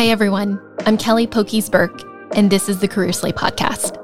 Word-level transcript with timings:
Hi, 0.00 0.06
everyone. 0.06 0.58
I'm 0.86 0.96
Kelly 0.96 1.26
Pokes 1.26 1.68
Burke, 1.68 2.04
and 2.34 2.48
this 2.48 2.70
is 2.70 2.78
the 2.80 2.88
Career 2.88 3.12
Slay 3.12 3.32
podcast. 3.32 3.98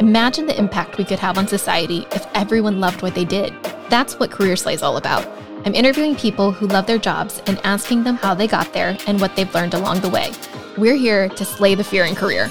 Imagine 0.00 0.46
the 0.46 0.58
impact 0.58 0.98
we 0.98 1.04
could 1.04 1.20
have 1.20 1.38
on 1.38 1.46
society 1.46 2.08
if 2.10 2.26
everyone 2.34 2.80
loved 2.80 3.02
what 3.02 3.14
they 3.14 3.24
did. 3.24 3.54
That's 3.88 4.18
what 4.18 4.32
Career 4.32 4.56
Slay 4.56 4.74
is 4.74 4.82
all 4.82 4.96
about. 4.96 5.24
I'm 5.64 5.76
interviewing 5.76 6.16
people 6.16 6.50
who 6.50 6.66
love 6.66 6.86
their 6.86 6.98
jobs 6.98 7.40
and 7.46 7.60
asking 7.62 8.02
them 8.02 8.16
how 8.16 8.34
they 8.34 8.48
got 8.48 8.72
there 8.72 8.98
and 9.06 9.20
what 9.20 9.36
they've 9.36 9.54
learned 9.54 9.74
along 9.74 10.00
the 10.00 10.08
way. 10.08 10.32
We're 10.76 10.96
here 10.96 11.28
to 11.28 11.44
slay 11.44 11.76
the 11.76 11.84
fear 11.84 12.04
in 12.04 12.16
career. 12.16 12.50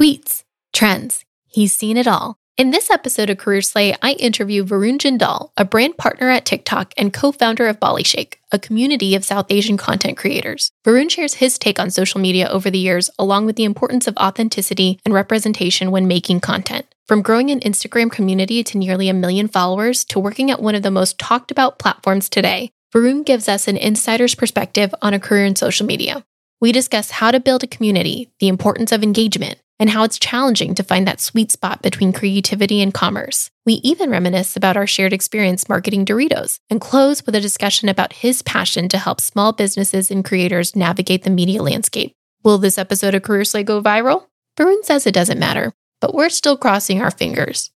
Tweets, 0.00 0.44
trends. 0.72 1.26
He's 1.46 1.74
seen 1.74 1.98
it 1.98 2.08
all. 2.08 2.38
In 2.56 2.70
this 2.70 2.90
episode 2.90 3.28
of 3.28 3.36
Career 3.36 3.60
Slay, 3.60 3.94
I 4.00 4.12
interview 4.12 4.64
Varun 4.64 4.96
Jindal, 4.96 5.50
a 5.58 5.64
brand 5.66 5.98
partner 5.98 6.30
at 6.30 6.46
TikTok 6.46 6.94
and 6.96 7.12
co 7.12 7.32
founder 7.32 7.68
of 7.68 7.78
Bollyshake, 7.78 8.36
a 8.50 8.58
community 8.58 9.14
of 9.14 9.26
South 9.26 9.44
Asian 9.50 9.76
content 9.76 10.16
creators. 10.16 10.72
Varun 10.86 11.10
shares 11.10 11.34
his 11.34 11.58
take 11.58 11.78
on 11.78 11.90
social 11.90 12.18
media 12.18 12.48
over 12.48 12.70
the 12.70 12.78
years, 12.78 13.10
along 13.18 13.44
with 13.44 13.56
the 13.56 13.64
importance 13.64 14.06
of 14.06 14.16
authenticity 14.16 14.98
and 15.04 15.12
representation 15.12 15.90
when 15.90 16.08
making 16.08 16.40
content. 16.40 16.86
From 17.06 17.20
growing 17.20 17.50
an 17.50 17.60
Instagram 17.60 18.10
community 18.10 18.64
to 18.64 18.78
nearly 18.78 19.10
a 19.10 19.12
million 19.12 19.48
followers 19.48 20.06
to 20.06 20.18
working 20.18 20.50
at 20.50 20.62
one 20.62 20.74
of 20.74 20.82
the 20.82 20.90
most 20.90 21.18
talked 21.18 21.50
about 21.50 21.78
platforms 21.78 22.30
today, 22.30 22.70
Varun 22.94 23.22
gives 23.22 23.50
us 23.50 23.68
an 23.68 23.76
insider's 23.76 24.34
perspective 24.34 24.94
on 25.02 25.12
a 25.12 25.20
career 25.20 25.44
in 25.44 25.56
social 25.56 25.84
media. 25.84 26.24
We 26.58 26.72
discuss 26.72 27.10
how 27.10 27.32
to 27.32 27.38
build 27.38 27.64
a 27.64 27.66
community, 27.66 28.30
the 28.38 28.48
importance 28.48 28.92
of 28.92 29.02
engagement, 29.02 29.58
and 29.80 29.90
how 29.90 30.04
it's 30.04 30.18
challenging 30.18 30.74
to 30.74 30.84
find 30.84 31.08
that 31.08 31.20
sweet 31.20 31.50
spot 31.50 31.82
between 31.82 32.12
creativity 32.12 32.82
and 32.82 32.94
commerce. 32.94 33.50
We 33.66 33.74
even 33.82 34.10
reminisce 34.10 34.54
about 34.54 34.76
our 34.76 34.86
shared 34.86 35.12
experience 35.12 35.68
marketing 35.68 36.04
Doritos 36.04 36.60
and 36.68 36.80
close 36.80 37.24
with 37.26 37.34
a 37.34 37.40
discussion 37.40 37.88
about 37.88 38.12
his 38.12 38.42
passion 38.42 38.88
to 38.90 38.98
help 38.98 39.20
small 39.20 39.52
businesses 39.52 40.10
and 40.10 40.24
creators 40.24 40.76
navigate 40.76 41.24
the 41.24 41.30
media 41.30 41.62
landscape. 41.62 42.12
Will 42.44 42.58
this 42.58 42.78
episode 42.78 43.14
of 43.14 43.22
Career 43.22 43.44
Slay 43.44 43.64
go 43.64 43.82
viral? 43.82 44.26
Varun 44.58 44.84
says 44.84 45.06
it 45.06 45.14
doesn't 45.14 45.40
matter, 45.40 45.72
but 46.00 46.14
we're 46.14 46.28
still 46.28 46.56
crossing 46.56 47.00
our 47.00 47.10
fingers. 47.10 47.70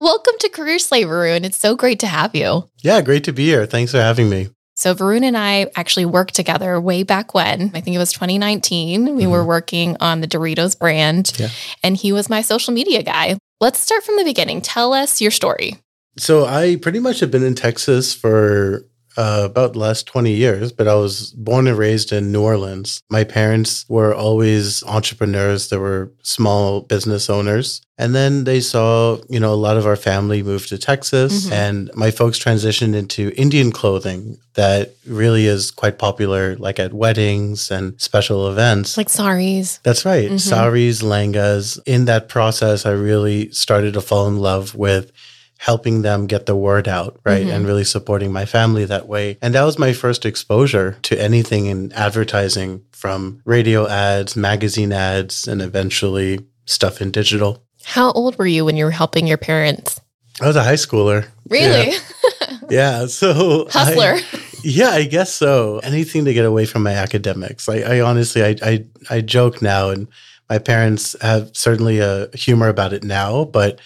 Welcome 0.00 0.34
to 0.40 0.48
Career 0.48 0.78
Slay, 0.78 1.02
Varun. 1.04 1.44
It's 1.44 1.58
so 1.58 1.76
great 1.76 2.00
to 2.00 2.06
have 2.06 2.34
you. 2.34 2.70
Yeah, 2.82 3.02
great 3.02 3.24
to 3.24 3.32
be 3.32 3.44
here. 3.44 3.66
Thanks 3.66 3.92
for 3.92 4.00
having 4.00 4.30
me. 4.30 4.48
So 4.80 4.94
Varun 4.94 5.24
and 5.24 5.36
I 5.36 5.66
actually 5.76 6.06
worked 6.06 6.34
together 6.34 6.80
way 6.80 7.02
back 7.02 7.34
when. 7.34 7.70
I 7.74 7.82
think 7.82 7.94
it 7.94 7.98
was 7.98 8.14
2019. 8.14 9.04
We 9.04 9.24
mm-hmm. 9.24 9.30
were 9.30 9.44
working 9.44 9.94
on 10.00 10.22
the 10.22 10.26
Doritos 10.26 10.78
brand, 10.78 11.34
yeah. 11.38 11.50
and 11.82 11.98
he 11.98 12.12
was 12.12 12.30
my 12.30 12.40
social 12.40 12.72
media 12.72 13.02
guy. 13.02 13.36
Let's 13.60 13.78
start 13.78 14.04
from 14.04 14.16
the 14.16 14.24
beginning. 14.24 14.62
Tell 14.62 14.94
us 14.94 15.20
your 15.20 15.32
story. 15.32 15.76
So 16.16 16.46
I 16.46 16.76
pretty 16.76 16.98
much 16.98 17.20
have 17.20 17.30
been 17.30 17.44
in 17.44 17.54
Texas 17.54 18.14
for 18.14 18.86
uh, 19.18 19.42
about 19.50 19.74
the 19.74 19.80
last 19.80 20.06
20 20.06 20.32
years, 20.32 20.72
but 20.72 20.88
I 20.88 20.94
was 20.94 21.32
born 21.32 21.66
and 21.66 21.76
raised 21.76 22.10
in 22.10 22.32
New 22.32 22.42
Orleans. 22.42 23.02
My 23.10 23.24
parents 23.24 23.84
were 23.86 24.14
always 24.14 24.82
entrepreneurs. 24.84 25.68
They 25.68 25.76
were 25.76 26.10
small 26.22 26.80
business 26.80 27.28
owners. 27.28 27.82
And 28.00 28.14
then 28.14 28.44
they 28.44 28.60
saw, 28.60 29.20
you 29.28 29.38
know, 29.38 29.52
a 29.52 29.60
lot 29.66 29.76
of 29.76 29.84
our 29.84 29.94
family 29.94 30.42
moved 30.42 30.70
to 30.70 30.78
Texas 30.78 31.44
mm-hmm. 31.44 31.52
and 31.52 31.90
my 31.94 32.10
folks 32.10 32.38
transitioned 32.38 32.94
into 32.94 33.30
Indian 33.36 33.70
clothing 33.70 34.38
that 34.54 34.94
really 35.06 35.44
is 35.44 35.70
quite 35.70 35.98
popular, 35.98 36.56
like 36.56 36.78
at 36.78 36.94
weddings 36.94 37.70
and 37.70 38.00
special 38.00 38.50
events. 38.50 38.96
Like 38.96 39.10
saris. 39.10 39.80
That's 39.82 40.06
right. 40.06 40.28
Mm-hmm. 40.28 40.38
Saris, 40.38 41.02
langas. 41.02 41.78
In 41.84 42.06
that 42.06 42.30
process, 42.30 42.86
I 42.86 42.92
really 42.92 43.50
started 43.50 43.92
to 43.92 44.00
fall 44.00 44.26
in 44.28 44.38
love 44.38 44.74
with 44.74 45.12
helping 45.58 46.00
them 46.00 46.26
get 46.26 46.46
the 46.46 46.56
word 46.56 46.88
out, 46.88 47.20
right? 47.22 47.42
Mm-hmm. 47.42 47.50
And 47.50 47.66
really 47.66 47.84
supporting 47.84 48.32
my 48.32 48.46
family 48.46 48.86
that 48.86 49.08
way. 49.08 49.36
And 49.42 49.54
that 49.54 49.64
was 49.64 49.78
my 49.78 49.92
first 49.92 50.24
exposure 50.24 50.96
to 51.02 51.20
anything 51.20 51.66
in 51.66 51.92
advertising 51.92 52.82
from 52.92 53.42
radio 53.44 53.86
ads, 53.86 54.36
magazine 54.36 54.90
ads, 54.90 55.46
and 55.46 55.60
eventually 55.60 56.46
stuff 56.64 57.02
in 57.02 57.10
digital. 57.10 57.62
How 57.84 58.12
old 58.12 58.38
were 58.38 58.46
you 58.46 58.64
when 58.64 58.76
you 58.76 58.84
were 58.84 58.90
helping 58.90 59.26
your 59.26 59.38
parents? 59.38 60.00
I 60.40 60.46
was 60.46 60.56
a 60.56 60.62
high 60.62 60.74
schooler. 60.74 61.26
Really? 61.48 61.92
Yeah. 61.92 62.58
yeah 62.70 63.06
so 63.06 63.68
hustler. 63.70 64.14
I, 64.14 64.40
yeah, 64.62 64.90
I 64.90 65.04
guess 65.04 65.32
so. 65.32 65.78
Anything 65.80 66.24
to 66.24 66.34
get 66.34 66.44
away 66.44 66.66
from 66.66 66.82
my 66.82 66.92
academics. 66.92 67.68
I, 67.68 67.78
I 67.78 68.00
honestly, 68.00 68.42
I, 68.42 68.56
I, 68.62 68.84
I 69.08 69.20
joke 69.20 69.62
now, 69.62 69.90
and 69.90 70.08
my 70.48 70.58
parents 70.58 71.16
have 71.20 71.50
certainly 71.54 71.98
a 71.98 72.28
humor 72.34 72.68
about 72.68 72.92
it 72.92 73.04
now, 73.04 73.44
but 73.44 73.80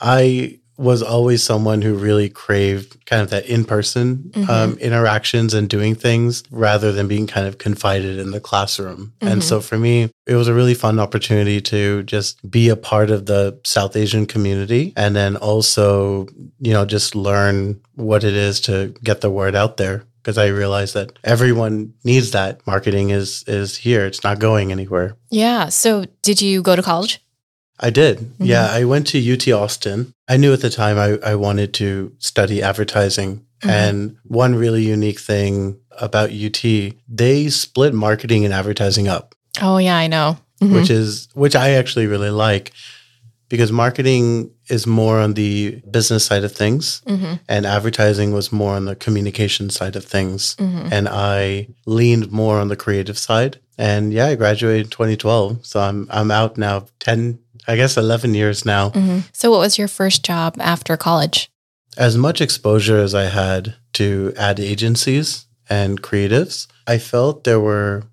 I 0.00 0.57
was 0.78 1.02
always 1.02 1.42
someone 1.42 1.82
who 1.82 1.94
really 1.94 2.28
craved 2.28 3.04
kind 3.04 3.20
of 3.20 3.30
that 3.30 3.46
in 3.46 3.64
person 3.64 4.30
mm-hmm. 4.30 4.48
um, 4.48 4.78
interactions 4.78 5.52
and 5.52 5.68
doing 5.68 5.96
things 5.96 6.44
rather 6.52 6.92
than 6.92 7.08
being 7.08 7.26
kind 7.26 7.48
of 7.48 7.58
confided 7.58 8.18
in 8.18 8.30
the 8.30 8.40
classroom. 8.40 9.12
Mm-hmm. 9.20 9.32
And 9.32 9.44
so 9.44 9.60
for 9.60 9.76
me, 9.76 10.10
it 10.26 10.36
was 10.36 10.46
a 10.46 10.54
really 10.54 10.74
fun 10.74 11.00
opportunity 11.00 11.60
to 11.62 12.04
just 12.04 12.48
be 12.48 12.68
a 12.68 12.76
part 12.76 13.10
of 13.10 13.26
the 13.26 13.60
South 13.64 13.96
Asian 13.96 14.24
community 14.24 14.92
and 14.96 15.16
then 15.16 15.36
also, 15.36 16.28
you 16.60 16.72
know, 16.72 16.84
just 16.84 17.16
learn 17.16 17.80
what 17.96 18.22
it 18.22 18.34
is 18.34 18.60
to 18.60 18.94
get 19.02 19.20
the 19.20 19.30
word 19.30 19.56
out 19.56 19.78
there 19.78 20.04
because 20.22 20.38
I 20.38 20.46
realized 20.48 20.94
that 20.94 21.18
everyone 21.24 21.94
needs 22.04 22.32
that. 22.32 22.64
Marketing 22.66 23.10
is 23.10 23.44
is 23.46 23.76
here. 23.78 24.04
It's 24.06 24.22
not 24.22 24.38
going 24.38 24.70
anywhere. 24.70 25.16
Yeah. 25.30 25.70
So, 25.70 26.04
did 26.22 26.42
you 26.42 26.62
go 26.62 26.76
to 26.76 26.82
college? 26.82 27.20
I 27.80 27.90
did. 27.90 28.18
Mm-hmm. 28.18 28.44
Yeah, 28.44 28.68
I 28.70 28.84
went 28.84 29.06
to 29.08 29.32
UT 29.32 29.48
Austin. 29.48 30.12
I 30.28 30.36
knew 30.36 30.52
at 30.52 30.60
the 30.60 30.70
time 30.70 30.98
I, 30.98 31.18
I 31.30 31.34
wanted 31.34 31.74
to 31.74 32.12
study 32.18 32.62
advertising. 32.62 33.46
Mm-hmm. 33.60 33.70
And 33.70 34.16
one 34.24 34.54
really 34.54 34.82
unique 34.82 35.20
thing 35.20 35.80
about 36.00 36.30
UT, 36.30 36.62
they 37.08 37.48
split 37.48 37.94
marketing 37.94 38.44
and 38.44 38.54
advertising 38.54 39.08
up. 39.08 39.34
Oh 39.60 39.78
yeah, 39.78 39.96
I 39.96 40.06
know. 40.06 40.38
Mm-hmm. 40.60 40.74
Which 40.74 40.90
is 40.90 41.28
which 41.34 41.54
I 41.54 41.70
actually 41.70 42.06
really 42.06 42.30
like 42.30 42.72
because 43.48 43.72
marketing 43.72 44.50
is 44.68 44.86
more 44.86 45.18
on 45.18 45.34
the 45.34 45.82
business 45.90 46.24
side 46.24 46.44
of 46.44 46.52
things 46.52 47.02
mm-hmm. 47.06 47.34
and 47.48 47.66
advertising 47.66 48.32
was 48.32 48.52
more 48.52 48.74
on 48.74 48.84
the 48.84 48.94
communication 48.94 49.70
side 49.70 49.96
of 49.96 50.04
things 50.04 50.54
mm-hmm. 50.56 50.88
and 50.92 51.08
i 51.08 51.66
leaned 51.86 52.30
more 52.30 52.58
on 52.58 52.68
the 52.68 52.76
creative 52.76 53.18
side 53.18 53.58
and 53.76 54.12
yeah 54.12 54.26
i 54.26 54.34
graduated 54.34 54.86
in 54.86 54.90
2012 54.90 55.64
so 55.64 55.80
i'm 55.80 56.06
i'm 56.10 56.30
out 56.30 56.58
now 56.58 56.86
10 57.00 57.38
I 57.68 57.76
guess 57.76 57.98
11 57.98 58.34
years 58.34 58.64
now. 58.64 58.90
Mm-hmm. 58.90 59.20
So, 59.32 59.50
what 59.50 59.60
was 59.60 59.78
your 59.78 59.88
first 59.88 60.24
job 60.24 60.56
after 60.58 60.96
college? 60.96 61.50
As 61.98 62.16
much 62.16 62.40
exposure 62.40 62.98
as 62.98 63.14
I 63.14 63.24
had 63.24 63.74
to 63.94 64.32
ad 64.36 64.58
agencies 64.58 65.46
and 65.68 66.00
creatives, 66.00 66.66
I 66.86 66.96
felt 66.96 67.44
there 67.44 67.60
were 67.60 68.04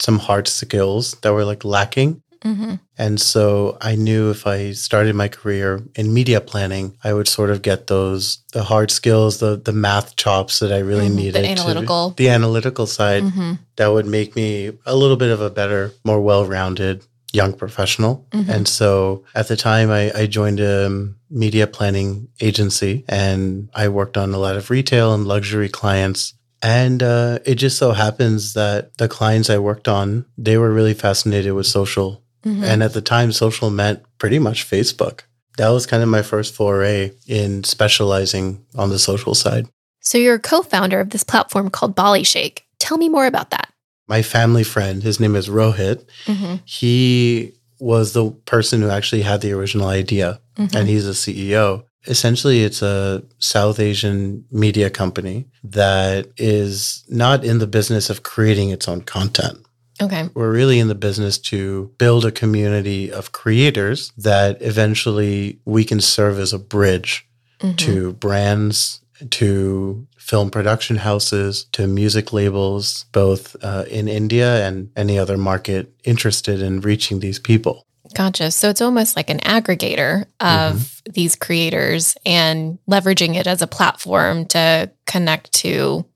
some 0.00 0.18
hard 0.18 0.48
skills 0.48 1.12
that 1.22 1.32
were 1.32 1.44
like 1.44 1.64
lacking. 1.64 2.20
Mm-hmm. 2.42 2.74
And 2.98 3.20
so 3.20 3.78
I 3.80 3.94
knew 3.94 4.30
if 4.30 4.46
I 4.46 4.72
started 4.72 5.14
my 5.14 5.28
career 5.28 5.82
in 5.94 6.12
media 6.12 6.42
planning, 6.42 6.98
I 7.02 7.14
would 7.14 7.26
sort 7.26 7.50
of 7.50 7.62
get 7.62 7.86
those 7.86 8.38
the 8.52 8.64
hard 8.64 8.90
skills, 8.90 9.38
the 9.38 9.56
the 9.56 9.72
math 9.72 10.16
chops 10.16 10.58
that 10.58 10.72
I 10.72 10.78
really 10.78 11.06
mm-hmm. 11.06 11.16
needed. 11.16 11.44
The 11.44 11.48
analytical. 11.48 12.10
To, 12.10 12.16
the 12.16 12.28
analytical 12.28 12.86
side 12.86 13.22
mm-hmm. 13.22 13.52
that 13.76 13.88
would 13.88 14.06
make 14.06 14.34
me 14.34 14.72
a 14.84 14.96
little 14.96 15.16
bit 15.16 15.30
of 15.30 15.40
a 15.40 15.50
better, 15.50 15.92
more 16.04 16.20
well-rounded 16.20 17.04
young 17.34 17.52
professional. 17.52 18.26
Mm-hmm. 18.30 18.50
And 18.50 18.68
so 18.68 19.24
at 19.34 19.48
the 19.48 19.56
time, 19.56 19.90
I, 19.90 20.12
I, 20.14 20.26
joined 20.26 20.60
a 20.60 21.08
media 21.28 21.66
planning 21.66 22.28
agency 22.40 23.04
and 23.08 23.68
I 23.74 23.88
worked 23.88 24.16
on 24.16 24.32
a 24.32 24.38
lot 24.38 24.56
of 24.56 24.70
retail 24.70 25.12
and 25.12 25.26
luxury 25.26 25.68
clients. 25.68 26.34
And 26.62 27.02
uh, 27.02 27.40
it 27.44 27.56
just 27.56 27.76
so 27.76 27.92
happens 27.92 28.54
that 28.54 28.96
the 28.96 29.08
clients 29.08 29.50
I 29.50 29.58
worked 29.58 29.88
on, 29.88 30.24
they 30.38 30.56
were 30.56 30.72
really 30.72 30.94
fascinated 30.94 31.52
with 31.52 31.66
social. 31.66 32.22
Mm-hmm. 32.44 32.64
And 32.64 32.82
at 32.82 32.94
the 32.94 33.02
time, 33.02 33.32
social 33.32 33.68
meant 33.68 34.02
pretty 34.18 34.38
much 34.38 34.68
Facebook. 34.68 35.22
That 35.56 35.70
was 35.70 35.86
kind 35.86 36.02
of 36.02 36.08
my 36.08 36.22
first 36.22 36.54
foray 36.54 37.12
in 37.26 37.64
specializing 37.64 38.64
on 38.76 38.90
the 38.90 38.98
social 38.98 39.34
side. 39.34 39.66
So 40.00 40.18
you're 40.18 40.34
a 40.36 40.40
co-founder 40.40 41.00
of 41.00 41.10
this 41.10 41.24
platform 41.24 41.70
called 41.70 41.96
Bollyshake. 41.96 42.60
Tell 42.78 42.98
me 42.98 43.08
more 43.08 43.26
about 43.26 43.50
that 43.50 43.73
my 44.08 44.22
family 44.22 44.64
friend, 44.64 45.02
his 45.02 45.20
name 45.20 45.36
is 45.36 45.48
Rohit, 45.48 46.04
mm-hmm. 46.26 46.56
he 46.64 47.52
was 47.80 48.12
the 48.12 48.30
person 48.30 48.82
who 48.82 48.88
actually 48.88 49.22
had 49.22 49.40
the 49.40 49.52
original 49.52 49.88
idea, 49.88 50.40
mm-hmm. 50.56 50.76
and 50.76 50.88
he's 50.88 51.06
a 51.06 51.12
CEO. 51.12 51.84
Essentially, 52.06 52.62
it's 52.62 52.82
a 52.82 53.24
South 53.38 53.80
Asian 53.80 54.44
media 54.50 54.90
company 54.90 55.46
that 55.62 56.28
is 56.36 57.04
not 57.08 57.44
in 57.44 57.58
the 57.58 57.66
business 57.66 58.10
of 58.10 58.22
creating 58.22 58.70
its 58.70 58.88
own 58.88 59.00
content. 59.00 59.58
Okay. 60.02 60.28
We're 60.34 60.52
really 60.52 60.80
in 60.80 60.88
the 60.88 60.94
business 60.94 61.38
to 61.38 61.92
build 61.98 62.24
a 62.24 62.32
community 62.32 63.12
of 63.12 63.32
creators 63.32 64.12
that 64.18 64.60
eventually 64.60 65.60
we 65.64 65.84
can 65.84 66.00
serve 66.00 66.38
as 66.38 66.52
a 66.52 66.58
bridge 66.58 67.26
mm-hmm. 67.60 67.76
to 67.76 68.12
brands 68.14 69.00
to 69.30 70.06
film 70.24 70.50
production 70.50 70.96
houses 70.96 71.66
to 71.72 71.86
music 71.86 72.32
labels, 72.32 73.04
both 73.12 73.56
uh, 73.62 73.84
in 73.90 74.08
India 74.08 74.66
and 74.66 74.90
any 74.96 75.18
other 75.18 75.36
market 75.36 75.92
interested 76.02 76.62
in 76.62 76.80
reaching 76.80 77.20
these 77.20 77.38
people. 77.38 77.86
Gotcha. 78.14 78.50
So 78.50 78.70
it's 78.70 78.80
almost 78.80 79.16
like 79.16 79.28
an 79.28 79.40
aggregator 79.40 80.22
of 80.40 80.76
mm-hmm. 80.76 81.12
these 81.12 81.36
creators 81.36 82.16
and 82.24 82.78
leveraging 82.88 83.34
it 83.34 83.46
as 83.46 83.60
a 83.60 83.66
platform 83.66 84.46
to 84.46 84.90
connect 85.06 85.52
to 85.54 86.06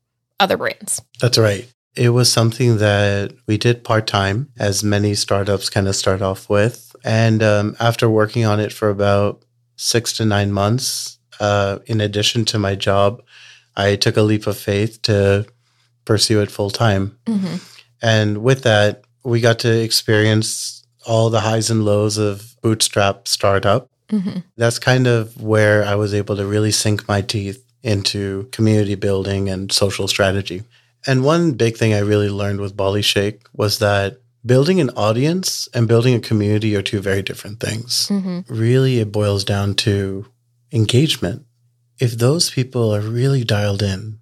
other 0.41 0.57
brands. 0.57 1.03
That's 1.21 1.37
right. 1.37 1.71
It 1.95 2.11
was 2.11 2.33
something 2.33 2.79
that 2.79 3.35
we 3.47 3.59
did 3.59 3.85
part 3.85 4.07
time, 4.07 4.49
as 4.59 4.83
many 4.83 5.15
startups 5.17 5.69
kind 5.69 5.87
of 5.87 5.95
start 5.95 6.23
off 6.23 6.49
with. 6.49 6.97
And 7.05 7.43
um, 7.43 7.77
after 7.79 8.09
working 8.09 8.47
on 8.47 8.59
it 8.59 8.73
for 8.73 8.89
about 8.89 9.45
six 9.77 10.15
to 10.15 10.25
nine 10.25 10.51
months, 10.51 11.19
uh, 11.41 11.81
in 11.87 12.01
addition 12.01 12.47
to 12.47 12.59
my 12.59 12.75
job, 12.75 13.23
I 13.79 13.97
took 13.97 14.17
a 14.17 14.23
leap 14.23 14.47
of 14.47 14.59
faith 14.59 15.01
to 15.03 15.47
pursue 16.05 16.41
it 16.43 16.51
full 16.51 16.71
time. 16.71 17.17
Mm-hmm. 17.27 17.57
And 18.03 18.39
with 18.39 18.65
that, 18.65 19.05
we 19.25 19.41
got 19.41 19.61
to 19.61 19.83
experience 19.83 20.85
all 21.07 21.31
the 21.31 21.41
highs 21.41 21.71
and 21.71 21.85
lows 21.85 22.19
of 22.19 22.57
bootstrap 22.61 23.29
startup. 23.29 23.89
Mm-hmm. 24.11 24.41
That's 24.57 24.79
kind 24.79 25.07
of 25.07 25.41
where 25.41 25.85
I 25.85 25.95
was 25.95 26.13
able 26.13 26.37
to 26.37 26.45
really 26.45 26.73
sink 26.73 27.09
my 27.09 27.23
teeth 27.23 27.65
into 27.83 28.49
community 28.53 28.95
building 28.95 29.49
and 29.49 29.71
social 29.73 30.09
strategy. 30.09 30.65
And 31.07 31.25
one 31.25 31.53
big 31.53 31.77
thing 31.77 31.95
I 31.95 32.01
really 32.01 32.29
learned 32.29 32.61
with 32.61 32.77
Bollyshake 32.77 33.41
was 33.55 33.79
that 33.79 34.21
building 34.45 34.81
an 34.81 34.91
audience 34.91 35.69
and 35.73 35.87
building 35.87 36.15
a 36.15 36.21
community 36.21 36.75
are 36.75 36.83
two 36.83 37.01
very 37.01 37.23
different 37.23 37.61
things. 37.61 38.09
Mm-hmm. 38.11 38.41
Really, 38.53 38.99
it 38.99 39.13
boils 39.13 39.45
down 39.45 39.75
to 39.77 40.27
engagement. 40.73 41.45
If 41.99 42.13
those 42.13 42.51
people 42.51 42.95
are 42.95 43.01
really 43.01 43.45
dialed 43.45 43.83
in, 43.83 44.19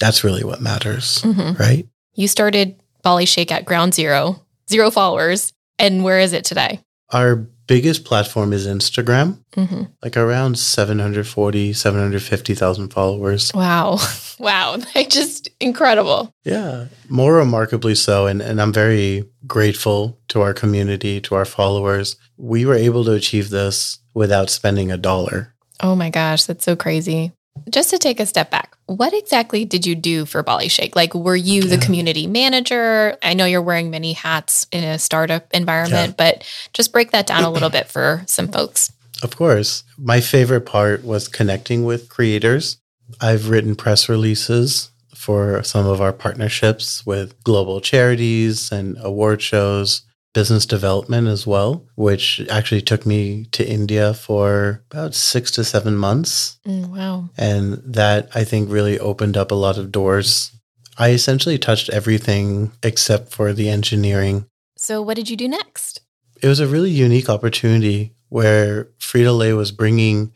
that's 0.00 0.24
really 0.24 0.44
what 0.44 0.60
matters, 0.60 1.18
mm-hmm. 1.22 1.60
right? 1.62 1.86
You 2.14 2.28
started 2.28 2.80
Bollyshake 3.04 3.50
at 3.50 3.64
ground 3.64 3.94
zero, 3.94 4.42
zero 4.68 4.90
followers. 4.90 5.52
And 5.78 6.04
where 6.04 6.18
is 6.18 6.32
it 6.32 6.44
today? 6.44 6.80
Our 7.10 7.36
biggest 7.66 8.04
platform 8.04 8.52
is 8.52 8.66
Instagram, 8.66 9.38
mm-hmm. 9.52 9.84
like 10.02 10.16
around 10.16 10.58
740, 10.58 11.72
750,000 11.72 12.88
followers. 12.88 13.52
Wow. 13.54 13.98
Wow. 14.40 14.78
Like 14.94 15.10
just 15.10 15.50
incredible. 15.60 16.32
Yeah. 16.44 16.86
More 17.10 17.34
remarkably 17.34 17.94
so. 17.94 18.26
And, 18.26 18.40
and 18.40 18.58
I'm 18.58 18.72
very 18.72 19.28
grateful 19.46 20.18
to 20.28 20.40
our 20.40 20.54
community, 20.54 21.20
to 21.20 21.34
our 21.34 21.44
followers. 21.44 22.16
We 22.38 22.64
were 22.64 22.74
able 22.74 23.04
to 23.04 23.12
achieve 23.12 23.50
this 23.50 23.98
without 24.14 24.48
spending 24.48 24.90
a 24.90 24.96
dollar. 24.96 25.54
Oh 25.80 25.94
my 25.94 26.10
gosh. 26.10 26.44
That's 26.44 26.64
so 26.64 26.76
crazy. 26.76 27.32
Just 27.68 27.90
to 27.90 27.98
take 27.98 28.20
a 28.20 28.26
step 28.26 28.50
back, 28.50 28.76
what 28.86 29.12
exactly 29.12 29.64
did 29.64 29.84
you 29.84 29.94
do 29.94 30.24
for 30.24 30.42
Bollyshake? 30.42 30.96
Like, 30.96 31.14
were 31.14 31.36
you 31.36 31.62
the 31.62 31.78
community 31.78 32.26
manager? 32.26 33.16
I 33.22 33.34
know 33.34 33.44
you're 33.44 33.60
wearing 33.62 33.90
many 33.90 34.12
hats 34.12 34.66
in 34.72 34.82
a 34.82 34.98
startup 34.98 35.52
environment, 35.52 36.10
yeah. 36.10 36.14
but 36.16 36.68
just 36.72 36.92
break 36.92 37.10
that 37.10 37.26
down 37.26 37.44
a 37.44 37.50
little 37.50 37.70
bit 37.78 37.88
for 37.88 38.22
some 38.26 38.48
folks. 38.48 38.92
Of 39.22 39.36
course. 39.36 39.84
My 39.98 40.20
favorite 40.20 40.62
part 40.62 41.04
was 41.04 41.28
connecting 41.28 41.84
with 41.84 42.08
creators. 42.08 42.78
I've 43.20 43.50
written 43.50 43.76
press 43.76 44.08
releases 44.08 44.90
for 45.14 45.62
some 45.62 45.86
of 45.86 46.00
our 46.00 46.12
partnerships 46.12 47.04
with 47.04 47.42
global 47.44 47.80
charities 47.80 48.72
and 48.72 48.96
award 49.00 49.42
shows 49.42 50.02
business 50.32 50.66
development 50.66 51.28
as 51.28 51.46
well, 51.46 51.86
which 51.96 52.40
actually 52.48 52.82
took 52.82 53.04
me 53.04 53.46
to 53.52 53.68
India 53.68 54.14
for 54.14 54.82
about 54.90 55.14
six 55.14 55.50
to 55.52 55.64
seven 55.64 55.96
months. 55.96 56.58
Mm, 56.66 56.88
wow. 56.88 57.30
And 57.36 57.82
that 57.84 58.28
I 58.34 58.44
think 58.44 58.70
really 58.70 58.98
opened 58.98 59.36
up 59.36 59.50
a 59.50 59.56
lot 59.56 59.78
of 59.78 59.92
doors. 59.92 60.52
I 60.98 61.10
essentially 61.10 61.58
touched 61.58 61.88
everything 61.90 62.72
except 62.82 63.32
for 63.32 63.52
the 63.52 63.68
engineering. 63.68 64.46
So, 64.76 65.02
what 65.02 65.16
did 65.16 65.28
you 65.28 65.36
do 65.36 65.48
next? 65.48 66.00
It 66.42 66.48
was 66.48 66.60
a 66.60 66.66
really 66.66 66.90
unique 66.90 67.28
opportunity 67.28 68.14
where 68.28 68.84
Frito 68.98 69.36
Lay 69.36 69.52
was 69.52 69.72
bringing 69.72 70.32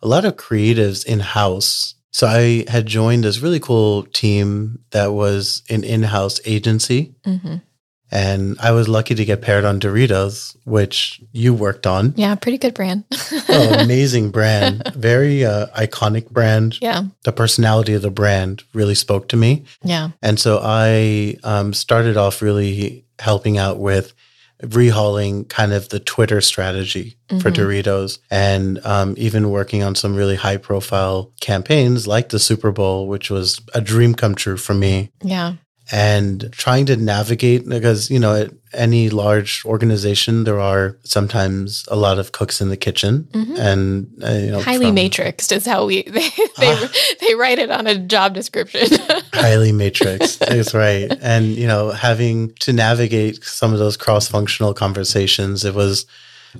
a 0.00 0.08
lot 0.08 0.24
of 0.24 0.36
creatives 0.36 1.04
in 1.04 1.20
house. 1.20 1.94
So 2.12 2.26
I 2.26 2.64
had 2.68 2.86
joined 2.86 3.24
this 3.24 3.40
really 3.40 3.58
cool 3.58 4.04
team 4.04 4.78
that 4.90 5.12
was 5.12 5.62
an 5.68 5.82
in 5.82 6.04
house 6.04 6.40
agency. 6.44 7.14
Mm-hmm. 7.26 7.56
And 8.10 8.56
I 8.60 8.70
was 8.72 8.88
lucky 8.88 9.14
to 9.14 9.24
get 9.24 9.42
paired 9.42 9.64
on 9.64 9.80
Doritos, 9.80 10.56
which 10.64 11.20
you 11.32 11.52
worked 11.52 11.86
on. 11.86 12.14
Yeah, 12.16 12.34
pretty 12.36 12.58
good 12.58 12.74
brand. 12.74 13.04
oh, 13.48 13.76
amazing 13.80 14.30
brand. 14.30 14.82
Very 14.94 15.44
uh, 15.44 15.66
iconic 15.76 16.30
brand. 16.30 16.78
Yeah. 16.80 17.04
The 17.24 17.32
personality 17.32 17.94
of 17.94 18.02
the 18.02 18.10
brand 18.10 18.62
really 18.72 18.94
spoke 18.94 19.28
to 19.28 19.36
me. 19.36 19.64
Yeah. 19.82 20.10
And 20.22 20.38
so 20.38 20.60
I 20.62 21.36
um, 21.42 21.72
started 21.72 22.16
off 22.16 22.40
really 22.40 23.04
helping 23.18 23.58
out 23.58 23.78
with 23.78 24.14
rehauling 24.62 25.48
kind 25.48 25.72
of 25.72 25.88
the 25.88 26.00
Twitter 26.00 26.40
strategy 26.40 27.16
mm-hmm. 27.28 27.40
for 27.40 27.50
Doritos 27.50 28.18
and 28.30 28.84
um, 28.86 29.14
even 29.18 29.50
working 29.50 29.82
on 29.82 29.94
some 29.94 30.14
really 30.14 30.36
high 30.36 30.56
profile 30.56 31.32
campaigns 31.40 32.06
like 32.06 32.28
the 32.28 32.38
Super 32.38 32.70
Bowl, 32.70 33.08
which 33.08 33.30
was 33.30 33.60
a 33.74 33.80
dream 33.80 34.14
come 34.14 34.34
true 34.34 34.56
for 34.56 34.74
me. 34.74 35.10
Yeah 35.22 35.54
and 35.92 36.50
trying 36.52 36.86
to 36.86 36.96
navigate 36.96 37.68
because 37.68 38.10
you 38.10 38.18
know 38.18 38.34
at 38.34 38.50
any 38.72 39.10
large 39.10 39.64
organization 39.64 40.44
there 40.44 40.58
are 40.58 40.98
sometimes 41.04 41.84
a 41.88 41.96
lot 41.96 42.18
of 42.18 42.32
cooks 42.32 42.60
in 42.60 42.70
the 42.70 42.76
kitchen. 42.76 43.28
Mm-hmm. 43.32 43.56
and 43.56 44.22
uh, 44.22 44.30
you 44.32 44.50
know, 44.50 44.60
highly 44.60 44.86
from, 44.86 44.96
matrixed 44.96 45.52
is 45.52 45.66
how 45.66 45.86
we 45.86 46.02
they 46.06 46.30
they, 46.58 46.72
uh, 46.72 46.88
they 47.20 47.34
write 47.34 47.58
it 47.58 47.70
on 47.70 47.86
a 47.86 47.98
job 47.98 48.34
description. 48.34 48.88
Highly 49.34 49.72
matrixed 49.72 50.38
that's 50.38 50.74
right. 50.74 51.12
And 51.20 51.46
you 51.46 51.66
know 51.66 51.90
having 51.90 52.54
to 52.60 52.72
navigate 52.72 53.44
some 53.44 53.72
of 53.72 53.78
those 53.78 53.96
cross-functional 53.96 54.74
conversations 54.74 55.64
it 55.64 55.74
was 55.74 56.06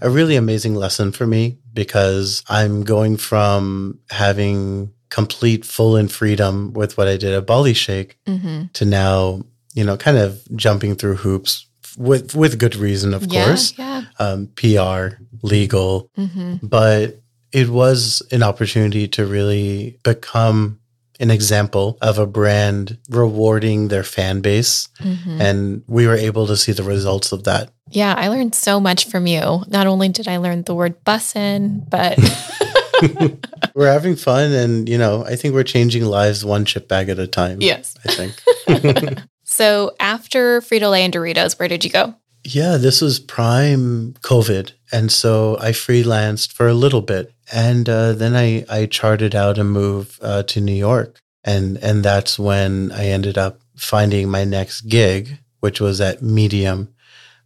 a 0.01 0.11
really 0.11 0.37
amazing 0.37 0.75
lesson 0.75 1.13
for 1.13 1.27
me 1.27 1.59
because 1.73 2.43
i'm 2.49 2.83
going 2.83 3.17
from 3.17 3.99
having 4.11 4.93
complete 5.15 5.65
full 5.65 5.95
and 5.95 6.11
freedom 6.11 6.73
with 6.73 6.99
what 6.99 7.07
I 7.07 7.17
did 7.17 7.33
at 7.35 7.47
Bollyshake 7.47 8.15
mm-hmm. 8.27 8.65
to 8.73 8.85
now, 8.85 9.43
you 9.73 9.85
know, 9.85 9.97
kind 9.97 10.19
of 10.19 10.43
jumping 10.57 10.97
through 10.97 11.15
hoops 11.15 11.67
with 11.97 12.35
with 12.35 12.59
good 12.59 12.75
reason, 12.75 13.15
of 13.15 13.25
yeah, 13.27 13.45
course. 13.45 13.79
Yeah. 13.79 14.03
Um, 14.19 14.49
PR, 14.57 15.23
legal, 15.43 16.11
mm-hmm. 16.19 16.67
but 16.67 17.23
it 17.53 17.69
was 17.69 18.23
an 18.33 18.43
opportunity 18.43 19.07
to 19.09 19.25
really 19.25 20.01
become 20.03 20.81
an 21.21 21.31
example 21.31 21.97
of 22.03 22.19
a 22.19 22.27
brand 22.27 22.99
rewarding 23.09 23.87
their 23.87 24.03
fan 24.03 24.41
base. 24.41 24.89
Mm-hmm. 24.99 25.41
And 25.41 25.85
we 25.87 26.09
were 26.09 26.17
able 26.17 26.49
to 26.49 26.57
see 26.57 26.73
the 26.73 26.83
results 26.83 27.31
of 27.31 27.45
that. 27.45 27.71
Yeah, 27.89 28.15
I 28.19 28.27
learned 28.27 28.57
so 28.57 28.81
much 28.81 29.07
from 29.07 29.29
you. 29.29 29.63
Not 29.69 29.87
only 29.87 30.09
did 30.09 30.27
I 30.27 30.39
learn 30.39 30.63
the 30.63 30.75
word 30.75 31.05
bussin', 31.05 31.89
but 31.89 32.19
we're 33.75 33.93
having 33.93 34.17
fun 34.17 34.53
and 34.53 34.89
you 34.89 34.99
know 34.99 35.25
i 35.25 35.37
think 35.37 35.55
we're 35.55 35.63
changing 35.63 36.05
lives 36.05 36.45
one 36.45 36.65
chip 36.65 36.89
bag 36.89 37.09
at 37.09 37.19
a 37.19 37.27
time 37.27 37.61
yes. 37.61 37.95
I 38.05 38.13
think. 38.13 39.19
So 39.47 39.95
after 40.01 40.61
frito-lay 40.63 41.05
and 41.05 41.13
doritos 41.13 41.59
where 41.59 41.69
did 41.69 41.85
you 41.85 41.91
go? 41.91 42.15
Yeah 42.45 42.77
this 42.77 43.01
was 43.01 43.19
prime 43.21 44.15
covid 44.23 44.73
and 44.93 45.13
so 45.13 45.57
i 45.61 45.71
freelanced 45.71 46.53
for 46.53 46.67
a 46.67 46.75
little 46.75 47.03
bit 47.03 47.33
and 47.53 47.89
uh, 47.89 48.13
then 48.13 48.35
i 48.35 48.65
i 48.69 48.87
charted 48.87 49.35
out 49.35 49.59
a 49.59 49.65
move 49.65 50.19
uh, 50.23 50.43
to 50.45 50.61
new 50.61 50.75
york 50.75 51.21
and 51.43 51.77
and 51.79 52.05
that's 52.05 52.39
when 52.39 52.93
i 52.93 53.07
ended 53.07 53.39
up 53.39 53.61
finding 53.77 54.29
my 54.29 54.45
next 54.45 54.83
gig 54.83 55.39
which 55.61 55.81
was 55.81 56.01
at 56.01 56.23
medium 56.23 56.95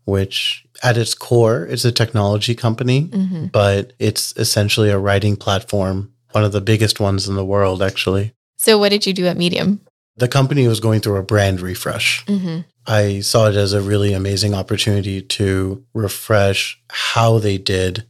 which 0.04 0.66
at 0.82 0.96
its 0.96 1.14
core 1.14 1.66
it's 1.66 1.84
a 1.84 1.92
technology 1.92 2.54
company, 2.54 3.08
mm-hmm. 3.08 3.46
but 3.46 3.92
it's 3.98 4.32
essentially 4.36 4.90
a 4.90 4.98
writing 4.98 5.36
platform, 5.36 6.12
one 6.32 6.44
of 6.44 6.52
the 6.52 6.60
biggest 6.60 7.00
ones 7.00 7.28
in 7.28 7.34
the 7.34 7.44
world, 7.44 7.82
actually. 7.82 8.32
So, 8.56 8.78
what 8.78 8.90
did 8.90 9.06
you 9.06 9.12
do 9.12 9.26
at 9.26 9.36
Medium? 9.36 9.80
The 10.16 10.28
company 10.28 10.66
was 10.66 10.80
going 10.80 11.00
through 11.00 11.16
a 11.16 11.22
brand 11.22 11.60
refresh. 11.60 12.24
Mm-hmm. 12.26 12.60
I 12.86 13.20
saw 13.20 13.48
it 13.48 13.54
as 13.54 13.72
a 13.72 13.82
really 13.82 14.14
amazing 14.14 14.54
opportunity 14.54 15.22
to 15.22 15.84
refresh 15.94 16.80
how 16.90 17.38
they 17.38 17.58
did 17.58 18.04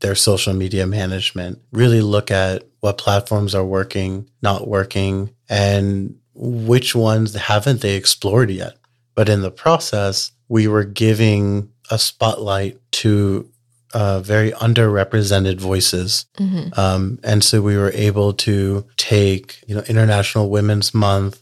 their 0.00 0.14
social 0.14 0.52
media 0.52 0.86
management, 0.86 1.60
really 1.72 2.00
look 2.00 2.30
at 2.30 2.64
what 2.80 2.98
platforms 2.98 3.54
are 3.54 3.64
working, 3.64 4.28
not 4.42 4.66
working, 4.66 5.30
and 5.48 6.18
which 6.34 6.94
ones 6.94 7.34
haven't 7.34 7.80
they 7.80 7.94
explored 7.94 8.50
yet. 8.50 8.76
But 9.14 9.28
in 9.28 9.42
the 9.42 9.50
process, 9.50 10.32
we 10.48 10.66
were 10.66 10.84
giving 10.84 11.70
a 11.90 11.98
spotlight 11.98 12.78
to 12.92 13.48
uh, 13.92 14.20
very 14.20 14.50
underrepresented 14.52 15.58
voices. 15.58 16.26
Mm-hmm. 16.36 16.78
Um, 16.78 17.20
and 17.22 17.44
so 17.44 17.62
we 17.62 17.76
were 17.76 17.92
able 17.92 18.32
to 18.34 18.84
take, 18.96 19.62
you 19.68 19.74
know, 19.74 19.82
International 19.88 20.50
Women's 20.50 20.92
Month 20.92 21.40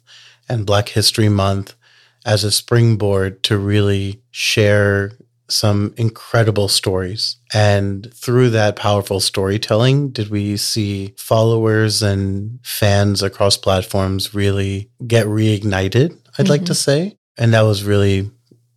and 0.49 0.67
Black 0.67 0.91
History 0.91 1.29
Month 1.31 1.75
as 2.25 2.45
a 2.45 2.53
springboard 2.53 3.43
to 3.45 3.57
really 3.57 4.21
share 4.31 5.13
some 5.49 5.95
incredible 5.97 6.69
stories. 6.69 7.37
And 7.53 8.13
through 8.15 8.51
that 8.51 8.77
powerful 8.77 9.21
storytelling, 9.21 10.11
did 10.11 10.31
we 10.31 10.57
see 10.57 11.15
followers 11.17 12.03
and 12.03 12.59
fans 12.63 13.23
across 13.23 13.57
platforms 13.57 14.35
really 14.35 14.91
get 15.07 15.27
reignited, 15.27 16.13
I'd 16.39 16.45
mm-hmm. 16.45 16.51
like 16.51 16.65
to 16.67 16.75
say. 16.75 17.17
And 17.39 17.55
that 17.55 17.63
was 17.63 17.85
really 17.85 18.31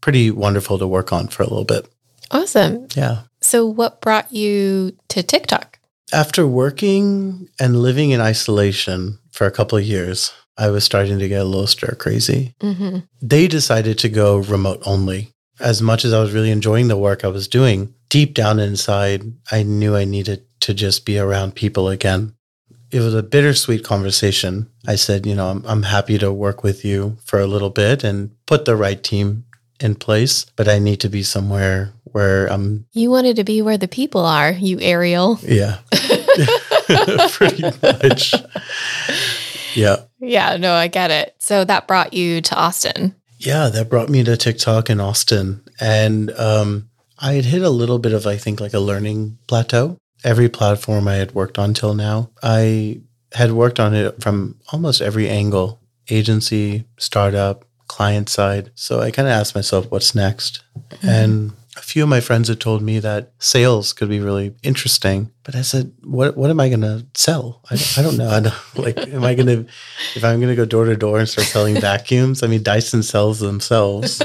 pretty 0.06 0.30
wonderful 0.30 0.78
to 0.78 0.86
work 0.86 1.12
on 1.12 1.28
for 1.28 1.42
a 1.42 1.48
little 1.48 1.66
bit. 1.66 1.92
Awesome. 2.30 2.88
Yeah. 2.96 3.24
So, 3.42 3.66
what 3.66 4.02
brought 4.02 4.32
you 4.32 4.96
to 5.10 5.24
TikTok? 5.24 5.80
After 6.14 6.46
working 6.46 7.50
and 7.60 7.82
living 7.82 8.12
in 8.12 8.22
isolation 8.22 9.18
for 9.32 9.48
a 9.48 9.52
couple 9.52 9.80
of 9.80 9.84
years, 9.84 10.32
I 10.60 10.70
was 10.70 10.84
starting 10.84 11.18
to 11.18 11.28
get 11.28 11.42
a 11.42 11.44
little 11.44 11.66
stir 11.66 11.96
crazy. 11.96 12.54
Mm-hmm. 12.62 13.00
They 13.20 13.48
decided 13.48 13.98
to 13.98 14.10
go 14.10 14.38
remote 14.38 14.84
only. 14.86 15.32
As 15.60 15.82
much 15.82 16.06
as 16.06 16.14
I 16.14 16.20
was 16.20 16.34
really 16.34 16.52
enjoying 16.52 16.88
the 16.88 16.98
work 16.98 17.26
I 17.26 17.30
was 17.30 17.48
doing, 17.48 17.96
deep 18.10 18.36
down 18.36 18.60
inside, 18.60 19.24
I 19.52 19.64
knew 19.64 19.96
I 19.96 20.06
needed 20.06 20.46
to 20.60 20.76
just 20.76 21.04
be 21.08 21.18
around 21.18 21.56
people 21.56 21.90
again. 21.90 22.36
It 22.92 23.00
was 23.00 23.16
a 23.16 23.24
bittersweet 23.24 23.84
conversation. 23.84 24.70
I 24.86 24.96
said, 24.98 25.26
you 25.26 25.34
know, 25.34 25.50
I'm, 25.50 25.66
I'm 25.66 25.84
happy 25.84 26.20
to 26.20 26.32
work 26.32 26.64
with 26.64 26.86
you 26.86 27.18
for 27.26 27.40
a 27.40 27.48
little 27.48 27.72
bit 27.72 28.04
and 28.04 28.30
put 28.46 28.66
the 28.66 28.76
right 28.76 29.02
team 29.02 29.45
in 29.80 29.96
place, 29.96 30.46
but 30.56 30.68
I 30.68 30.80
need 30.80 31.00
to 31.02 31.10
be 31.10 31.24
somewhere 31.24 31.94
where 32.04 32.48
I'm. 32.48 32.86
You 32.94 33.12
wanted 33.12 33.36
to 33.38 33.44
be 33.44 33.62
where 33.62 33.78
the 33.78 33.88
people 33.88 34.26
are, 34.26 34.52
you 34.52 34.80
Ariel. 34.80 35.40
Yeah. 35.42 35.80
Pretty 37.32 37.64
much. 37.82 38.34
Yeah. 39.76 39.98
Yeah, 40.20 40.58
no, 40.58 40.74
I 40.74 40.88
get 40.88 41.12
it. 41.12 41.36
So 41.40 41.66
that 41.66 41.88
brought 41.88 42.14
you 42.14 42.42
to 42.42 42.56
Austin. 42.56 43.16
Yeah, 43.38 43.70
that 43.70 43.90
brought 43.90 44.10
me 44.10 44.24
to 44.24 44.38
TikTok 44.38 44.90
in 44.90 45.00
Austin. 45.00 45.62
And 45.80 46.32
um, 46.32 46.90
I 47.20 47.34
had 47.34 47.46
hit 47.46 47.62
a 47.62 47.70
little 47.70 48.00
bit 48.00 48.14
of, 48.14 48.26
I 48.26 48.38
think, 48.38 48.60
like 48.60 48.74
a 48.74 48.80
learning 48.80 49.38
plateau. 49.48 49.98
Every 50.24 50.50
platform 50.50 51.08
I 51.08 51.16
had 51.16 51.36
worked 51.36 51.60
on 51.60 51.74
till 51.74 51.94
now, 51.94 52.32
I 52.42 53.02
had 53.34 53.52
worked 53.52 53.80
on 53.80 53.94
it 53.94 54.22
from 54.24 54.60
almost 54.72 55.02
every 55.02 55.30
angle 55.30 55.82
agency, 56.10 56.86
startup, 56.98 57.66
client 57.88 58.30
side. 58.30 58.72
So 58.76 59.00
I 59.00 59.12
kind 59.12 59.28
of 59.28 59.34
asked 59.34 59.56
myself, 59.56 59.90
what's 59.92 60.16
next? 60.16 60.64
Mm-hmm. 60.90 61.08
And 61.08 61.52
a 61.78 61.82
few 61.82 62.04
of 62.04 62.10
my 62.10 62.22
friends 62.22 62.48
had 62.48 62.60
told 62.60 62.82
me 62.82 63.00
that 63.00 63.32
sales 63.40 63.94
could 63.94 64.10
be 64.10 64.20
really 64.20 64.56
interesting, 64.64 65.32
but 65.44 65.56
I 65.56 65.62
said, 65.62 65.92
"What? 66.04 66.38
What 66.38 66.50
am 66.50 66.60
I 66.60 66.70
going 66.70 66.82
to 66.82 67.06
sell? 67.14 67.62
I, 67.70 67.76
I 67.98 68.02
don't 68.02 68.18
know. 68.18 68.30
I 68.30 68.40
don't, 68.40 68.56
like, 68.76 68.98
am 68.98 69.24
I 69.24 69.36
going 69.36 69.48
to, 69.48 69.72
if 70.16 70.24
I'm 70.24 70.40
going 70.40 70.50
to 70.50 70.56
go 70.56 70.66
door 70.66 70.86
to 70.86 70.96
door 70.96 71.20
and 71.20 71.28
start 71.28 71.48
selling 71.48 71.80
vacuums? 71.80 72.44
I 72.44 72.48
mean, 72.48 72.64
Dyson 72.64 73.04
sells 73.04 73.40
themselves, 73.40 74.22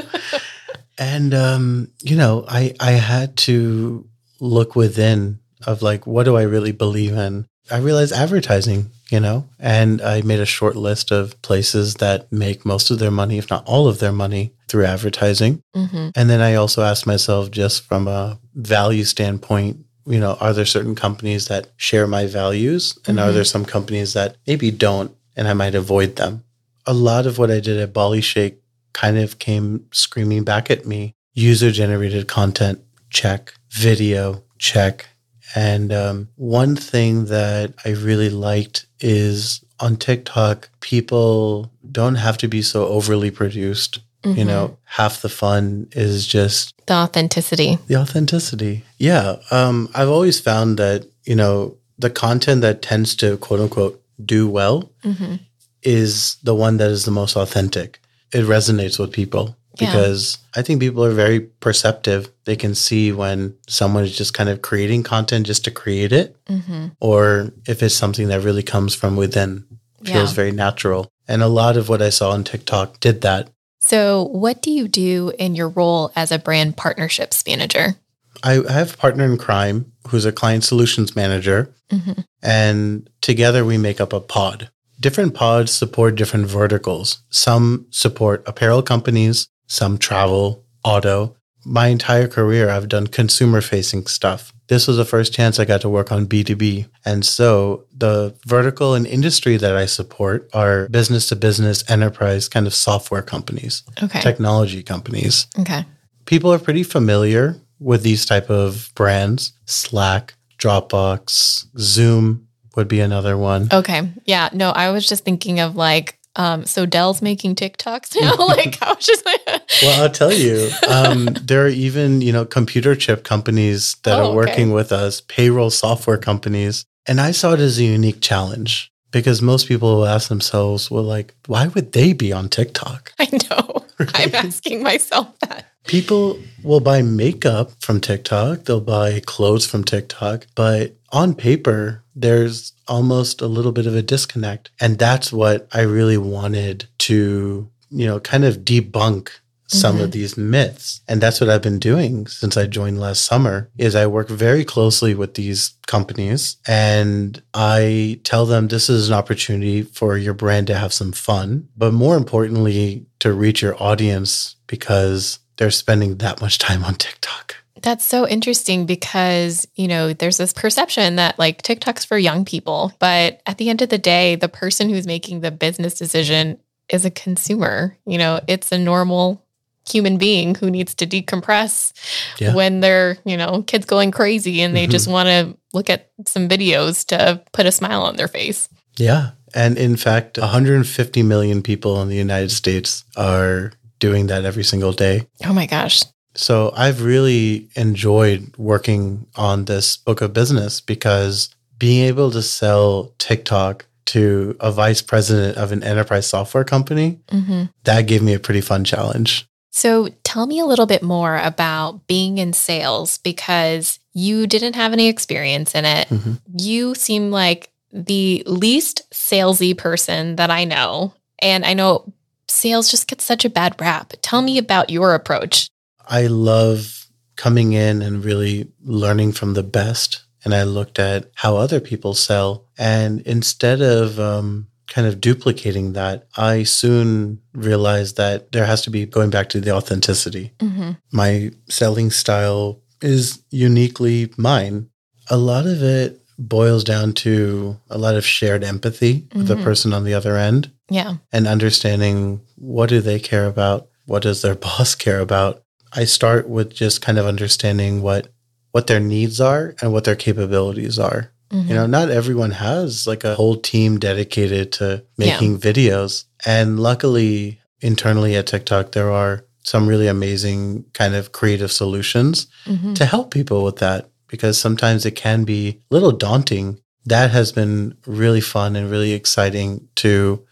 and 0.98 1.34
um, 1.34 1.90
you 2.02 2.16
know, 2.16 2.44
I 2.48 2.74
I 2.78 2.92
had 2.92 3.36
to 3.38 4.06
look 4.38 4.76
within 4.76 5.40
of 5.66 5.82
like, 5.82 6.06
what 6.06 6.24
do 6.24 6.36
I 6.36 6.42
really 6.42 6.72
believe 6.72 7.16
in? 7.16 7.46
I 7.70 7.78
realized 7.78 8.12
advertising 8.12 8.90
you 9.10 9.18
know, 9.18 9.48
and 9.58 10.00
I 10.00 10.22
made 10.22 10.38
a 10.38 10.46
short 10.46 10.76
list 10.76 11.10
of 11.10 11.40
places 11.42 11.94
that 11.94 12.30
make 12.32 12.64
most 12.64 12.90
of 12.90 13.00
their 13.00 13.10
money, 13.10 13.38
if 13.38 13.50
not 13.50 13.66
all 13.66 13.88
of 13.88 13.98
their 13.98 14.12
money, 14.12 14.54
through 14.68 14.84
advertising. 14.84 15.62
Mm-hmm. 15.74 16.10
And 16.14 16.30
then 16.30 16.40
I 16.40 16.54
also 16.54 16.82
asked 16.82 17.06
myself, 17.06 17.50
just 17.50 17.82
from 17.82 18.06
a 18.06 18.38
value 18.54 19.04
standpoint, 19.04 19.84
you 20.06 20.20
know, 20.20 20.36
are 20.40 20.52
there 20.52 20.64
certain 20.64 20.94
companies 20.94 21.48
that 21.48 21.68
share 21.76 22.06
my 22.06 22.26
values? 22.26 22.96
And 23.06 23.18
mm-hmm. 23.18 23.28
are 23.28 23.32
there 23.32 23.44
some 23.44 23.64
companies 23.64 24.12
that 24.12 24.36
maybe 24.46 24.70
don't 24.70 25.14
and 25.36 25.48
I 25.48 25.54
might 25.54 25.74
avoid 25.74 26.16
them? 26.16 26.44
A 26.86 26.94
lot 26.94 27.26
of 27.26 27.36
what 27.36 27.50
I 27.50 27.60
did 27.60 27.78
at 27.78 27.92
Bollyshake 27.92 28.56
kind 28.92 29.18
of 29.18 29.38
came 29.38 29.86
screaming 29.92 30.44
back 30.44 30.70
at 30.70 30.86
me. 30.86 31.14
User 31.34 31.70
generated 31.70 32.28
content, 32.28 32.80
check. 33.10 33.54
Video, 33.70 34.42
check. 34.58 35.08
And 35.54 35.92
um, 35.92 36.28
one 36.36 36.76
thing 36.76 37.26
that 37.26 37.74
I 37.84 37.90
really 37.90 38.30
liked 38.30 38.86
is 39.00 39.64
on 39.80 39.96
TikTok, 39.96 40.68
people 40.80 41.70
don't 41.90 42.16
have 42.16 42.38
to 42.38 42.48
be 42.48 42.62
so 42.62 42.86
overly 42.86 43.30
produced. 43.30 44.00
Mm-hmm. 44.22 44.38
You 44.38 44.44
know, 44.44 44.76
half 44.84 45.22
the 45.22 45.30
fun 45.30 45.88
is 45.92 46.26
just 46.26 46.74
the 46.86 46.92
authenticity. 46.94 47.78
The 47.86 47.96
authenticity. 47.96 48.84
Yeah. 48.98 49.36
Um, 49.50 49.88
I've 49.94 50.10
always 50.10 50.38
found 50.38 50.78
that, 50.78 51.06
you 51.24 51.34
know, 51.34 51.78
the 51.98 52.10
content 52.10 52.60
that 52.60 52.82
tends 52.82 53.14
to 53.16 53.38
quote 53.38 53.60
unquote 53.60 54.02
do 54.22 54.46
well 54.46 54.90
mm-hmm. 55.02 55.36
is 55.82 56.36
the 56.42 56.54
one 56.54 56.76
that 56.76 56.90
is 56.90 57.06
the 57.06 57.10
most 57.10 57.34
authentic. 57.34 57.98
It 58.32 58.44
resonates 58.44 58.98
with 58.98 59.10
people 59.10 59.56
because 59.80 60.38
yeah. 60.40 60.60
I 60.60 60.62
think 60.62 60.80
people 60.80 61.04
are 61.04 61.12
very 61.12 61.40
perceptive. 61.40 62.30
They 62.44 62.54
can 62.54 62.74
see 62.74 63.10
when 63.10 63.56
someone 63.66 64.04
is 64.04 64.16
just 64.16 64.34
kind 64.34 64.48
of 64.48 64.62
creating 64.62 65.02
content 65.02 65.46
just 65.46 65.64
to 65.64 65.70
create 65.70 66.12
it, 66.12 66.36
mm-hmm. 66.44 66.88
or 67.00 67.52
if 67.66 67.82
it's 67.82 67.94
something 67.94 68.28
that 68.28 68.42
really 68.42 68.62
comes 68.62 68.94
from 68.94 69.16
within, 69.16 69.64
feels 70.04 70.30
yeah. 70.30 70.36
very 70.36 70.52
natural. 70.52 71.10
And 71.26 71.42
a 71.42 71.48
lot 71.48 71.76
of 71.76 71.88
what 71.88 72.02
I 72.02 72.10
saw 72.10 72.30
on 72.30 72.44
TikTok 72.44 73.00
did 73.00 73.22
that. 73.22 73.50
So, 73.80 74.24
what 74.24 74.60
do 74.62 74.70
you 74.70 74.86
do 74.86 75.32
in 75.38 75.54
your 75.54 75.68
role 75.68 76.12
as 76.14 76.30
a 76.30 76.38
brand 76.38 76.76
partnerships 76.76 77.44
manager? 77.46 77.96
I 78.42 78.62
have 78.68 78.94
a 78.94 78.96
partner 78.96 79.24
in 79.24 79.38
crime 79.38 79.92
who's 80.08 80.24
a 80.24 80.32
client 80.32 80.64
solutions 80.64 81.16
manager, 81.16 81.74
mm-hmm. 81.90 82.20
and 82.42 83.08
together 83.20 83.64
we 83.64 83.78
make 83.78 84.00
up 84.00 84.12
a 84.12 84.20
pod. 84.20 84.70
Different 85.00 85.34
pods 85.34 85.72
support 85.72 86.14
different 86.14 86.46
verticals. 86.46 87.22
Some 87.30 87.86
support 87.90 88.42
apparel 88.46 88.82
companies, 88.82 89.48
some 89.70 89.96
travel, 89.98 90.64
auto. 90.84 91.36
My 91.64 91.86
entire 91.86 92.26
career, 92.26 92.68
I've 92.68 92.88
done 92.88 93.06
consumer 93.06 93.60
facing 93.60 94.06
stuff. 94.06 94.52
This 94.66 94.86
was 94.86 94.96
the 94.96 95.04
first 95.04 95.32
chance 95.32 95.58
I 95.58 95.64
got 95.64 95.80
to 95.82 95.88
work 95.88 96.10
on 96.10 96.26
B2B. 96.26 96.88
And 97.04 97.24
so 97.24 97.84
the 97.96 98.34
vertical 98.46 98.94
and 98.94 99.06
industry 99.06 99.56
that 99.58 99.76
I 99.76 99.86
support 99.86 100.48
are 100.52 100.88
business 100.88 101.28
to 101.28 101.36
business 101.36 101.88
enterprise 101.90 102.48
kind 102.48 102.66
of 102.66 102.74
software 102.74 103.22
companies, 103.22 103.82
okay. 104.02 104.20
technology 104.20 104.82
companies. 104.82 105.46
Okay. 105.58 105.84
People 106.24 106.52
are 106.52 106.58
pretty 106.58 106.82
familiar 106.82 107.56
with 107.78 108.02
these 108.02 108.24
type 108.26 108.50
of 108.50 108.90
brands, 108.94 109.52
Slack, 109.66 110.34
Dropbox, 110.58 111.66
Zoom 111.78 112.48
would 112.76 112.88
be 112.88 113.00
another 113.00 113.36
one. 113.36 113.68
Okay. 113.72 114.08
Yeah. 114.24 114.48
No, 114.52 114.70
I 114.70 114.90
was 114.90 115.06
just 115.06 115.24
thinking 115.24 115.60
of 115.60 115.76
like 115.76 116.19
um, 116.36 116.64
so 116.64 116.86
Dell's 116.86 117.22
making 117.22 117.56
TikToks 117.56 118.20
now. 118.20 118.34
like, 118.46 118.80
I 118.82 118.92
was 118.92 119.04
just 119.04 119.26
like, 119.26 119.40
well, 119.82 120.02
I'll 120.02 120.10
tell 120.10 120.32
you, 120.32 120.70
um, 120.88 121.26
there 121.42 121.64
are 121.64 121.68
even 121.68 122.20
you 122.20 122.32
know 122.32 122.44
computer 122.44 122.94
chip 122.94 123.24
companies 123.24 123.96
that 124.04 124.18
oh, 124.18 124.30
are 124.30 124.34
working 124.34 124.68
okay. 124.68 124.74
with 124.74 124.92
us, 124.92 125.20
payroll 125.22 125.70
software 125.70 126.18
companies, 126.18 126.84
and 127.06 127.20
I 127.20 127.32
saw 127.32 127.54
it 127.54 127.60
as 127.60 127.78
a 127.78 127.84
unique 127.84 128.20
challenge 128.20 128.90
because 129.10 129.42
most 129.42 129.66
people 129.68 129.96
will 129.96 130.06
ask 130.06 130.28
themselves, 130.28 130.90
well, 130.90 131.02
like, 131.02 131.34
why 131.46 131.66
would 131.68 131.92
they 131.92 132.12
be 132.12 132.32
on 132.32 132.48
TikTok? 132.48 133.12
I 133.18 133.28
know. 133.50 133.84
I'm 134.14 134.34
asking 134.34 134.82
myself 134.82 135.38
that. 135.40 135.66
People 135.86 136.38
will 136.62 136.80
buy 136.80 137.02
makeup 137.02 137.72
from 137.80 138.00
TikTok, 138.00 138.64
they'll 138.64 138.80
buy 138.80 139.20
clothes 139.26 139.66
from 139.66 139.82
TikTok, 139.84 140.46
but 140.54 140.96
on 141.12 141.34
paper, 141.34 142.02
there's 142.14 142.72
almost 142.86 143.40
a 143.40 143.46
little 143.46 143.72
bit 143.72 143.86
of 143.86 143.94
a 143.94 144.02
disconnect. 144.02 144.70
And 144.80 144.98
that's 144.98 145.32
what 145.32 145.68
I 145.72 145.82
really 145.82 146.18
wanted 146.18 146.86
to, 146.98 147.68
you 147.90 148.06
know, 148.06 148.20
kind 148.20 148.44
of 148.44 148.58
debunk 148.58 149.30
some 149.70 149.96
mm-hmm. 149.96 150.04
of 150.04 150.12
these 150.12 150.36
myths. 150.36 151.00
And 151.08 151.20
that's 151.20 151.40
what 151.40 151.48
I've 151.48 151.62
been 151.62 151.78
doing 151.78 152.26
since 152.26 152.56
I 152.56 152.66
joined 152.66 153.00
last 153.00 153.24
summer 153.24 153.70
is 153.78 153.94
I 153.94 154.06
work 154.06 154.28
very 154.28 154.64
closely 154.64 155.14
with 155.14 155.34
these 155.34 155.74
companies 155.86 156.56
and 156.66 157.40
I 157.54 158.20
tell 158.24 158.46
them 158.46 158.68
this 158.68 158.90
is 158.90 159.08
an 159.08 159.14
opportunity 159.14 159.82
for 159.82 160.16
your 160.16 160.34
brand 160.34 160.66
to 160.68 160.74
have 160.74 160.92
some 160.92 161.12
fun, 161.12 161.68
but 161.76 161.92
more 161.92 162.16
importantly 162.16 163.06
to 163.20 163.32
reach 163.32 163.62
your 163.62 163.80
audience 163.80 164.56
because 164.66 165.38
they're 165.56 165.70
spending 165.70 166.16
that 166.18 166.40
much 166.40 166.58
time 166.58 166.84
on 166.84 166.94
TikTok. 166.94 167.56
That's 167.82 168.04
so 168.04 168.26
interesting 168.26 168.86
because, 168.86 169.66
you 169.74 169.88
know, 169.88 170.12
there's 170.12 170.36
this 170.36 170.52
perception 170.52 171.16
that 171.16 171.38
like 171.38 171.62
TikTok's 171.62 172.04
for 172.04 172.18
young 172.18 172.44
people, 172.44 172.92
but 172.98 173.40
at 173.46 173.58
the 173.58 173.70
end 173.70 173.82
of 173.82 173.88
the 173.88 173.98
day, 173.98 174.36
the 174.36 174.48
person 174.48 174.90
who's 174.90 175.06
making 175.06 175.40
the 175.40 175.50
business 175.50 175.94
decision 175.94 176.58
is 176.90 177.04
a 177.04 177.10
consumer. 177.10 177.96
You 178.06 178.18
know, 178.18 178.40
it's 178.46 178.72
a 178.72 178.78
normal 178.78 179.44
human 179.90 180.18
being 180.18 180.54
who 180.54 180.70
needs 180.70 180.94
to 180.96 181.06
decompress 181.06 181.92
yeah. 182.38 182.54
when 182.54 182.80
they're, 182.80 183.18
you 183.24 183.36
know, 183.36 183.62
kids 183.62 183.86
going 183.86 184.10
crazy 184.10 184.60
and 184.62 184.74
they 184.76 184.84
mm-hmm. 184.84 184.92
just 184.92 185.08
want 185.08 185.28
to 185.28 185.56
look 185.72 185.90
at 185.90 186.10
some 186.26 186.48
videos 186.48 187.06
to 187.06 187.42
put 187.52 187.66
a 187.66 187.72
smile 187.72 188.02
on 188.02 188.16
their 188.16 188.28
face. 188.28 188.68
Yeah. 188.96 189.30
And 189.54 189.78
in 189.78 189.96
fact, 189.96 190.38
150 190.38 191.22
million 191.22 191.62
people 191.62 192.00
in 192.02 192.08
the 192.08 192.16
United 192.16 192.50
States 192.50 193.04
are 193.16 193.72
doing 193.98 194.28
that 194.28 194.44
every 194.44 194.64
single 194.64 194.92
day. 194.92 195.26
Oh 195.44 195.52
my 195.52 195.66
gosh. 195.66 196.02
So 196.34 196.72
I've 196.76 197.02
really 197.02 197.68
enjoyed 197.74 198.56
working 198.56 199.26
on 199.36 199.64
this 199.64 199.96
book 199.96 200.20
of 200.20 200.32
business 200.32 200.80
because 200.80 201.54
being 201.78 202.04
able 202.06 202.30
to 202.30 202.42
sell 202.42 203.14
TikTok 203.18 203.86
to 204.06 204.56
a 204.60 204.70
vice 204.70 205.02
president 205.02 205.56
of 205.56 205.72
an 205.72 205.82
enterprise 205.82 206.26
software 206.26 206.64
company, 206.64 207.20
mm-hmm. 207.28 207.64
that 207.84 208.06
gave 208.06 208.22
me 208.22 208.34
a 208.34 208.40
pretty 208.40 208.60
fun 208.60 208.84
challenge. 208.84 209.46
So 209.70 210.08
tell 210.24 210.46
me 210.46 210.58
a 210.58 210.66
little 210.66 210.86
bit 210.86 211.02
more 211.02 211.36
about 211.38 212.06
being 212.06 212.38
in 212.38 212.52
sales 212.52 213.18
because 213.18 213.98
you 214.12 214.46
didn't 214.46 214.74
have 214.74 214.92
any 214.92 215.08
experience 215.08 215.74
in 215.74 215.84
it. 215.84 216.08
Mm-hmm. 216.08 216.34
You 216.58 216.94
seem 216.94 217.30
like 217.30 217.70
the 217.92 218.42
least 218.46 219.08
salesy 219.12 219.76
person 219.76 220.36
that 220.36 220.50
I 220.50 220.64
know. 220.64 221.14
And 221.40 221.64
I 221.64 221.74
know 221.74 222.12
sales 222.48 222.90
just 222.90 223.08
gets 223.08 223.24
such 223.24 223.44
a 223.44 223.50
bad 223.50 223.80
rap. 223.80 224.12
Tell 224.22 224.42
me 224.42 224.58
about 224.58 224.90
your 224.90 225.14
approach. 225.14 225.68
I 226.06 226.26
love 226.26 227.06
coming 227.36 227.72
in 227.72 228.02
and 228.02 228.24
really 228.24 228.70
learning 228.82 229.32
from 229.32 229.54
the 229.54 229.62
best. 229.62 230.24
And 230.44 230.54
I 230.54 230.64
looked 230.64 230.98
at 230.98 231.30
how 231.34 231.56
other 231.56 231.80
people 231.80 232.14
sell. 232.14 232.66
And 232.76 233.20
instead 233.22 233.80
of 233.80 234.18
um, 234.18 234.66
kind 234.90 235.06
of 235.06 235.20
duplicating 235.20 235.94
that, 235.94 236.26
I 236.36 236.64
soon 236.64 237.40
realized 237.54 238.16
that 238.18 238.52
there 238.52 238.66
has 238.66 238.82
to 238.82 238.90
be 238.90 239.06
going 239.06 239.30
back 239.30 239.48
to 239.50 239.60
the 239.60 239.70
authenticity. 239.70 240.52
Mm-hmm. 240.58 240.90
My 241.12 241.52
selling 241.68 242.10
style 242.10 242.80
is 243.00 243.42
uniquely 243.50 244.30
mine. 244.36 244.90
A 245.30 245.38
lot 245.38 245.66
of 245.66 245.82
it 245.82 246.20
boils 246.38 246.84
down 246.84 247.12
to 247.12 247.76
a 247.88 247.96
lot 247.98 248.16
of 248.16 248.24
shared 248.26 248.64
empathy 248.64 249.26
with 249.34 249.46
the 249.46 249.54
Mhm. 249.56 249.62
person 249.62 249.92
on 249.92 250.04
the 250.04 250.14
other 250.14 250.36
end 250.36 250.70
Yeah. 250.90 251.16
and 251.32 251.46
understanding 251.46 252.40
what 252.56 252.88
do 252.88 253.00
they 253.00 253.18
care 253.18 253.46
about 253.46 253.88
what 254.06 254.22
does 254.22 254.42
their 254.42 254.54
boss 254.66 254.94
care 254.94 255.20
about 255.20 255.62
i 255.92 256.04
start 256.04 256.48
with 256.48 256.72
just 256.72 257.00
kind 257.02 257.18
of 257.18 257.26
understanding 257.26 258.00
what 258.02 258.28
what 258.72 258.86
their 258.86 259.00
needs 259.00 259.38
are 259.40 259.74
and 259.82 259.92
what 259.92 260.04
their 260.04 260.16
capabilities 260.16 260.98
are 260.98 261.30
Mhm. 261.52 261.68
you 261.68 261.74
know 261.74 261.86
not 261.86 262.10
everyone 262.10 262.52
has 262.52 263.06
like 263.06 263.24
a 263.24 263.34
whole 263.34 263.56
team 263.56 263.98
dedicated 263.98 264.70
to 264.72 265.02
making 265.18 265.58
videos 265.58 266.24
and 266.46 266.78
luckily 266.78 267.60
internally 267.80 268.36
at 268.36 268.46
tiktok 268.46 268.92
there 268.92 269.10
are 269.10 269.44
some 269.64 269.86
really 269.88 270.06
amazing 270.06 270.84
kind 270.94 271.14
of 271.14 271.32
creative 271.32 271.70
solutions 271.72 272.46
Mhm. 272.66 272.94
to 272.94 273.04
help 273.04 273.30
people 273.32 273.62
with 273.64 273.76
that 273.76 274.08
because 274.28 274.56
sometimes 274.58 275.04
it 275.04 275.16
can 275.16 275.44
be 275.44 275.80
a 275.90 275.94
little 275.94 276.12
daunting. 276.12 276.78
That 277.04 277.30
has 277.32 277.50
been 277.52 277.94
really 278.06 278.40
fun 278.40 278.76
and 278.76 278.90
really 278.90 279.12
exciting 279.12 279.88
to 279.96 280.44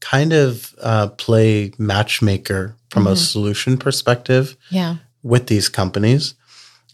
kind 0.00 0.32
of 0.32 0.74
uh, 0.82 1.08
play 1.08 1.72
matchmaker 1.78 2.74
from 2.90 3.06
a 3.06 3.12
Mhm. 3.12 3.18
solution 3.18 3.76
perspective 3.76 4.56
Yeah. 4.70 4.96
with 5.22 5.46
these 5.46 5.68
companies. 5.68 6.34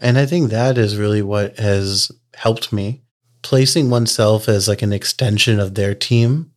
And 0.01 0.19
I 0.19 0.27
think 0.27 0.51
that 0.51 0.77
is 0.79 0.97
really 0.97 1.23
what 1.23 1.59
has 1.59 2.11
helped 2.35 2.73
me. 2.73 3.01
Placing 3.43 3.91
oneself 3.91 4.49
as 4.49 4.69
like 4.69 4.83
an 4.83 4.93
extension 4.93 5.59
of 5.61 5.75
their 5.75 5.95
team, 5.95 6.53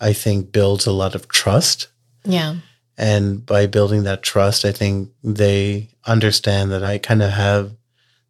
I 0.00 0.12
think 0.12 0.52
builds 0.52 0.86
a 0.86 0.92
lot 0.92 1.14
of 1.14 1.28
trust. 1.28 1.88
Yeah. 2.24 2.56
And 2.96 3.44
by 3.46 3.66
building 3.66 4.02
that 4.04 4.22
trust, 4.22 4.64
I 4.64 4.72
think 4.72 5.10
they 5.22 5.88
understand 6.04 6.72
that 6.72 6.82
I 6.82 6.98
kind 6.98 7.22
of 7.22 7.30
have 7.30 7.72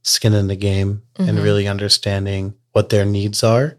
skin 0.02 0.34
in 0.34 0.48
the 0.48 0.56
game 0.56 1.02
and 1.16 1.38
Mhm. 1.38 1.42
really 1.42 1.66
understanding 1.68 2.54
what 2.72 2.90
their 2.90 3.04
needs 3.04 3.42
are. 3.42 3.76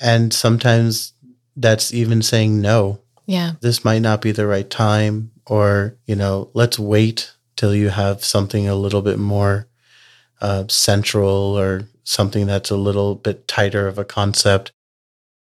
And 0.00 0.32
sometimes 0.32 1.12
that's 1.56 1.92
even 1.94 2.22
saying 2.22 2.60
no. 2.60 3.00
Yeah. 3.26 3.52
This 3.60 3.84
might 3.84 4.00
not 4.02 4.20
be 4.20 4.32
the 4.32 4.46
right 4.46 4.68
time, 4.68 5.30
or, 5.46 5.96
you 6.06 6.14
know, 6.16 6.50
let's 6.54 6.78
wait 6.78 7.32
till 7.56 7.74
you 7.74 7.88
have 7.90 8.24
something 8.24 8.68
a 8.68 8.74
little 8.74 9.02
bit 9.02 9.18
more 9.18 9.66
uh, 10.40 10.64
central 10.68 11.56
or 11.56 11.84
something 12.04 12.46
that's 12.46 12.70
a 12.70 12.76
little 12.76 13.14
bit 13.14 13.46
tighter 13.48 13.88
of 13.88 13.98
a 13.98 14.04
concept. 14.04 14.72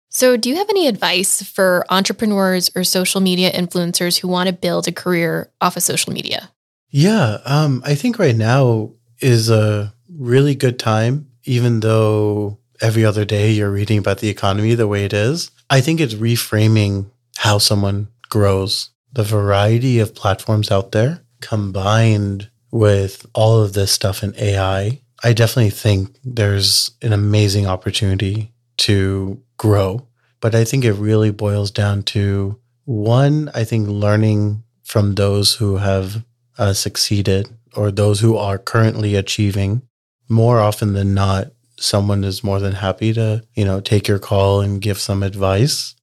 So, 0.10 0.38
do 0.38 0.50
you 0.50 0.58
have 0.58 0.70
any 0.70 0.88
advice 0.88 1.42
for 1.42 1.86
entrepreneurs 1.90 2.70
or 2.76 2.84
social 2.84 3.20
media 3.20 3.52
influencers 3.52 4.20
who 4.20 4.28
want 4.28 4.48
to 4.48 4.54
build 4.54 4.88
a 4.88 4.92
career 4.92 5.50
off 5.60 5.76
of 5.76 5.84
social 5.84 6.14
media? 6.14 6.52
Yeah, 6.90 7.40
um, 7.46 7.82
I 7.84 7.96
think 7.96 8.20
right 8.20 8.36
now 8.36 8.92
is 9.20 9.50
a 9.50 9.94
really 10.08 10.54
good 10.54 10.78
time, 10.78 11.30
even 11.46 11.80
though 11.80 12.60
every 12.82 13.06
other 13.06 13.26
day 13.26 13.52
you're 13.52 13.72
reading 13.72 13.98
about 13.98 14.20
the 14.20 14.30
economy 14.30 14.76
the 14.76 14.88
way 14.88 15.06
it 15.06 15.14
is. 15.14 15.50
I 15.70 15.82
think 15.82 16.00
it's 16.00 16.14
reframing 16.14 17.08
how 17.38 17.58
someone 17.58 18.10
grows. 18.30 18.92
The 19.12 19.24
variety 19.24 20.00
of 20.00 20.14
platforms 20.14 20.70
out 20.70 20.92
there 20.92 21.22
combined 21.42 22.50
with 22.72 23.26
all 23.34 23.62
of 23.62 23.74
this 23.74 23.92
stuff 23.92 24.24
in 24.24 24.34
AI, 24.38 25.02
I 25.24 25.32
definitely 25.32 25.72
think 25.72 26.18
there's 26.24 26.92
an 27.02 27.14
amazing 27.14 27.66
opportunity 27.66 28.52
to 28.78 29.42
grow. 29.58 30.06
But 30.42 30.54
I 30.54 30.66
think 30.66 30.84
it 30.84 30.94
really 30.94 31.32
boils 31.32 31.72
down 31.72 32.04
to 32.04 32.60
one, 32.84 33.50
I 33.54 33.64
think 33.64 33.88
learning 33.88 34.64
from 34.84 35.16
those 35.16 35.56
who 35.56 35.78
have 35.78 36.26
uh, 36.58 36.74
succeeded 36.74 37.50
or 37.76 37.92
those 37.92 38.20
who 38.20 38.36
are 38.36 38.58
currently 38.58 39.16
achieving. 39.16 39.84
More 40.28 40.60
often 40.60 40.92
than 40.92 41.14
not, 41.14 41.52
someone 41.78 42.26
is 42.26 42.44
more 42.44 42.60
than 42.60 42.74
happy 42.74 43.14
to, 43.14 43.44
you 43.56 43.64
know, 43.64 43.80
take 43.80 44.10
your 44.10 44.20
call 44.20 44.60
and 44.60 44.82
give 44.82 45.00
some 45.00 45.24
advice. 45.24 45.96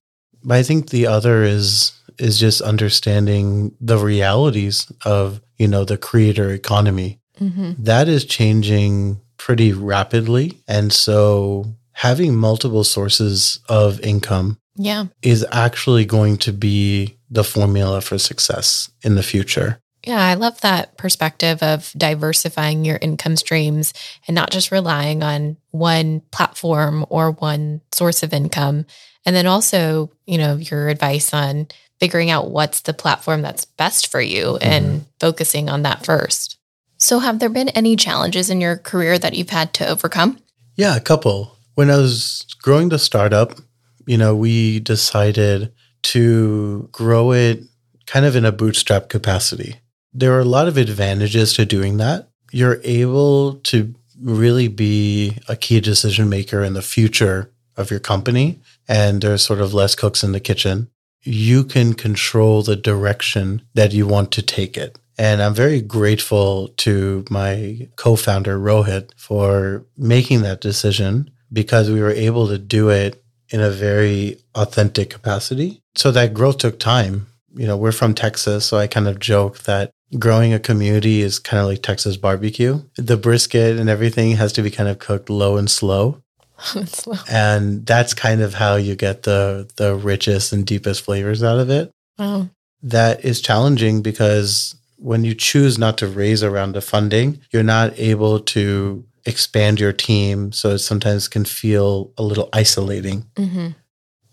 But 0.43 0.57
I 0.57 0.63
think 0.63 0.89
the 0.89 1.05
other 1.05 1.43
is 1.43 1.93
is 2.17 2.39
just 2.39 2.61
understanding 2.61 3.75
the 3.79 3.97
realities 3.97 4.91
of, 5.05 5.41
you 5.57 5.67
know, 5.67 5.85
the 5.85 5.97
creator 5.97 6.51
economy. 6.51 7.20
Mm-hmm. 7.41 7.83
That 7.83 8.07
is 8.07 8.25
changing 8.25 9.19
pretty 9.37 9.73
rapidly. 9.73 10.59
And 10.67 10.93
so 10.93 11.65
having 11.93 12.35
multiple 12.35 12.83
sources 12.83 13.59
of 13.67 13.99
income 14.01 14.59
Yeah. 14.75 15.05
is 15.21 15.45
actually 15.51 16.05
going 16.05 16.37
to 16.37 16.53
be 16.53 17.17
the 17.29 17.43
formula 17.43 18.01
for 18.01 18.17
success 18.17 18.91
in 19.03 19.15
the 19.15 19.23
future. 19.23 19.79
Yeah, 20.05 20.19
I 20.23 20.33
love 20.33 20.59
that 20.61 20.97
perspective 20.97 21.61
of 21.61 21.91
diversifying 21.95 22.85
your 22.85 22.97
income 23.01 23.35
streams 23.35 23.93
and 24.27 24.33
not 24.33 24.49
just 24.49 24.71
relying 24.71 25.21
on 25.21 25.57
one 25.69 26.21
platform 26.31 27.05
or 27.09 27.31
one 27.31 27.81
source 27.91 28.23
of 28.23 28.33
income. 28.33 28.85
And 29.25 29.35
then 29.35 29.45
also, 29.45 30.11
you 30.25 30.39
know, 30.39 30.55
your 30.55 30.89
advice 30.89 31.33
on 31.33 31.67
figuring 31.99 32.31
out 32.31 32.49
what's 32.49 32.81
the 32.81 32.93
platform 32.95 33.43
that's 33.43 33.65
best 33.65 34.07
for 34.07 34.19
you 34.19 34.57
and 34.57 35.05
focusing 35.19 35.69
on 35.69 35.83
that 35.83 36.03
first. 36.03 36.57
So, 37.01 37.17
have 37.17 37.39
there 37.39 37.49
been 37.49 37.69
any 37.69 37.95
challenges 37.95 38.51
in 38.51 38.61
your 38.61 38.77
career 38.77 39.17
that 39.17 39.33
you've 39.33 39.49
had 39.49 39.73
to 39.73 39.87
overcome? 39.87 40.37
Yeah, 40.75 40.95
a 40.95 41.01
couple. 41.01 41.57
When 41.73 41.89
I 41.89 41.97
was 41.97 42.45
growing 42.61 42.89
the 42.89 42.99
startup, 42.99 43.59
you 44.05 44.19
know, 44.19 44.35
we 44.35 44.79
decided 44.81 45.73
to 46.03 46.87
grow 46.91 47.31
it 47.31 47.63
kind 48.05 48.23
of 48.23 48.35
in 48.35 48.45
a 48.45 48.51
bootstrap 48.51 49.09
capacity. 49.09 49.77
There 50.13 50.33
are 50.33 50.41
a 50.41 50.45
lot 50.45 50.67
of 50.67 50.77
advantages 50.77 51.53
to 51.53 51.65
doing 51.65 51.97
that. 51.97 52.29
You're 52.51 52.79
able 52.83 53.55
to 53.71 53.95
really 54.21 54.67
be 54.67 55.39
a 55.47 55.55
key 55.55 55.79
decision 55.79 56.29
maker 56.29 56.63
in 56.63 56.73
the 56.73 56.83
future 56.83 57.51
of 57.77 57.89
your 57.89 57.99
company, 57.99 58.59
and 58.87 59.23
there's 59.23 59.41
sort 59.41 59.59
of 59.61 59.73
less 59.73 59.95
cooks 59.95 60.23
in 60.23 60.33
the 60.33 60.39
kitchen. 60.39 60.91
You 61.23 61.63
can 61.63 61.95
control 61.95 62.61
the 62.61 62.75
direction 62.75 63.63
that 63.73 63.91
you 63.91 64.05
want 64.05 64.31
to 64.33 64.43
take 64.43 64.77
it. 64.77 64.99
And 65.21 65.39
I'm 65.39 65.53
very 65.53 65.81
grateful 65.81 66.69
to 66.77 67.23
my 67.29 67.87
co 67.95 68.15
founder, 68.15 68.57
Rohit, 68.57 69.11
for 69.17 69.85
making 69.95 70.41
that 70.41 70.61
decision 70.61 71.29
because 71.53 71.91
we 71.91 72.01
were 72.01 72.09
able 72.09 72.47
to 72.47 72.57
do 72.57 72.89
it 72.89 73.23
in 73.51 73.61
a 73.61 73.69
very 73.69 74.39
authentic 74.55 75.11
capacity. 75.11 75.79
So 75.93 76.09
that 76.09 76.33
growth 76.33 76.57
took 76.57 76.79
time. 76.79 77.27
You 77.53 77.67
know, 77.67 77.77
we're 77.77 77.91
from 77.91 78.15
Texas, 78.15 78.65
so 78.65 78.77
I 78.77 78.87
kind 78.87 79.07
of 79.07 79.19
joke 79.19 79.59
that 79.59 79.91
growing 80.17 80.55
a 80.55 80.59
community 80.59 81.21
is 81.21 81.37
kind 81.37 81.61
of 81.61 81.67
like 81.67 81.83
Texas 81.83 82.17
barbecue. 82.17 82.81
The 82.95 83.17
brisket 83.17 83.77
and 83.77 83.91
everything 83.91 84.31
has 84.37 84.51
to 84.53 84.63
be 84.63 84.71
kind 84.71 84.89
of 84.89 84.97
cooked 84.97 85.29
low 85.29 85.55
and 85.55 85.69
slow. 85.69 86.23
Slow. 86.85 87.17
And 87.29 87.85
that's 87.85 88.15
kind 88.15 88.41
of 88.41 88.55
how 88.55 88.75
you 88.75 88.95
get 88.95 89.23
the 89.23 89.69
the 89.77 89.95
richest 89.95 90.51
and 90.51 90.65
deepest 90.65 91.01
flavors 91.01 91.43
out 91.43 91.59
of 91.59 91.69
it. 91.69 91.91
Wow. 92.17 92.49
That 92.83 93.25
is 93.25 93.41
challenging 93.41 94.01
because 94.01 94.75
when 95.01 95.23
you 95.23 95.33
choose 95.33 95.77
not 95.79 95.97
to 95.97 96.07
raise 96.07 96.43
a 96.43 96.51
round 96.51 96.77
of 96.77 96.83
funding, 96.83 97.39
you're 97.51 97.63
not 97.63 97.97
able 97.97 98.39
to 98.39 99.03
expand 99.25 99.79
your 99.79 99.93
team. 99.93 100.51
So 100.51 100.69
it 100.69 100.79
sometimes 100.79 101.27
can 101.27 101.43
feel 101.45 102.11
a 102.17 102.23
little 102.23 102.49
isolating. 102.53 103.25
hmm 103.35 103.69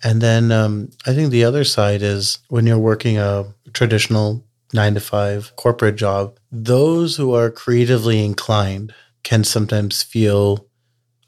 And 0.05 0.21
then 0.21 0.53
um, 0.53 0.91
I 1.07 1.15
think 1.15 1.31
the 1.31 1.45
other 1.45 1.65
side 1.65 2.03
is 2.03 2.39
when 2.49 2.67
you're 2.67 2.79
working 2.79 3.19
a 3.19 3.45
traditional 3.73 4.45
nine 4.73 4.95
to 4.95 5.01
five 5.01 5.57
corporate 5.57 5.97
job, 5.97 6.39
those 6.53 7.17
who 7.17 7.35
are 7.35 7.51
creatively 7.51 8.25
inclined 8.25 8.95
can 9.25 9.45
sometimes 9.45 10.03
feel 10.03 10.67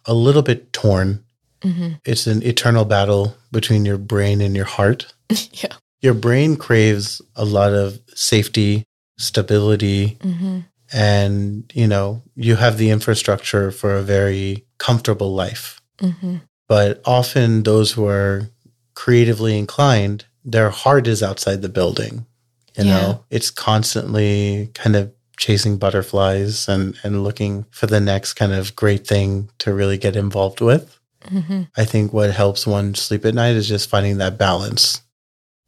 a 0.05 0.15
little 0.15 0.43
bit 0.43 0.73
torn. 0.73 1.25
hmm 1.63 1.93
It's 2.05 2.27
an 2.27 2.43
eternal 2.43 2.85
battle 2.85 3.35
between 3.53 3.85
your 3.87 3.99
brain 3.99 4.41
and 4.41 4.55
your 4.55 4.67
heart. 4.67 5.13
yeah. 5.53 5.75
Your 6.03 6.15
brain 6.15 6.57
craves 6.57 7.21
a 7.37 7.45
lot 7.45 7.73
of 7.75 7.99
safety, 8.15 8.85
stability, 9.21 10.19
hmm 10.23 10.61
and 10.93 11.71
you 11.73 11.87
know, 11.87 12.21
you 12.35 12.57
have 12.57 12.77
the 12.77 12.91
infrastructure 12.91 13.71
for 13.71 13.95
a 13.95 14.03
very 14.03 14.65
comfortable 14.79 15.33
life. 15.35 15.81
hmm 16.01 16.39
But 16.69 17.01
often 17.05 17.63
those 17.63 17.93
who 17.93 18.07
are 18.07 18.51
creatively 18.95 19.57
inclined, 19.59 20.25
their 20.45 20.71
heart 20.71 21.07
is 21.07 21.23
outside 21.23 21.63
the 21.63 21.69
building. 21.69 22.27
You 22.77 22.85
Yeah. 22.85 22.91
know, 22.91 23.25
it's 23.31 23.51
constantly 23.51 24.71
kind 24.75 24.97
of 24.97 25.13
chasing 25.37 25.79
butterflies 25.79 26.69
and, 26.69 26.97
and 27.03 27.25
looking 27.25 27.67
for 27.71 27.87
the 27.87 28.01
next 28.01 28.35
kind 28.35 28.53
of 28.53 28.75
great 28.77 29.07
thing 29.07 29.49
to 29.59 29.73
really 29.73 29.99
get 29.99 30.17
involved 30.17 30.61
with. 30.61 30.99
hmm 31.29 31.63
I 31.77 31.85
think 31.85 32.13
what 32.13 32.31
helps 32.31 32.67
one 32.67 32.95
sleep 32.95 33.25
at 33.25 33.35
night 33.35 33.55
is 33.57 33.69
just 33.69 33.89
finding 33.91 34.19
that 34.19 34.39
balance. 34.39 35.03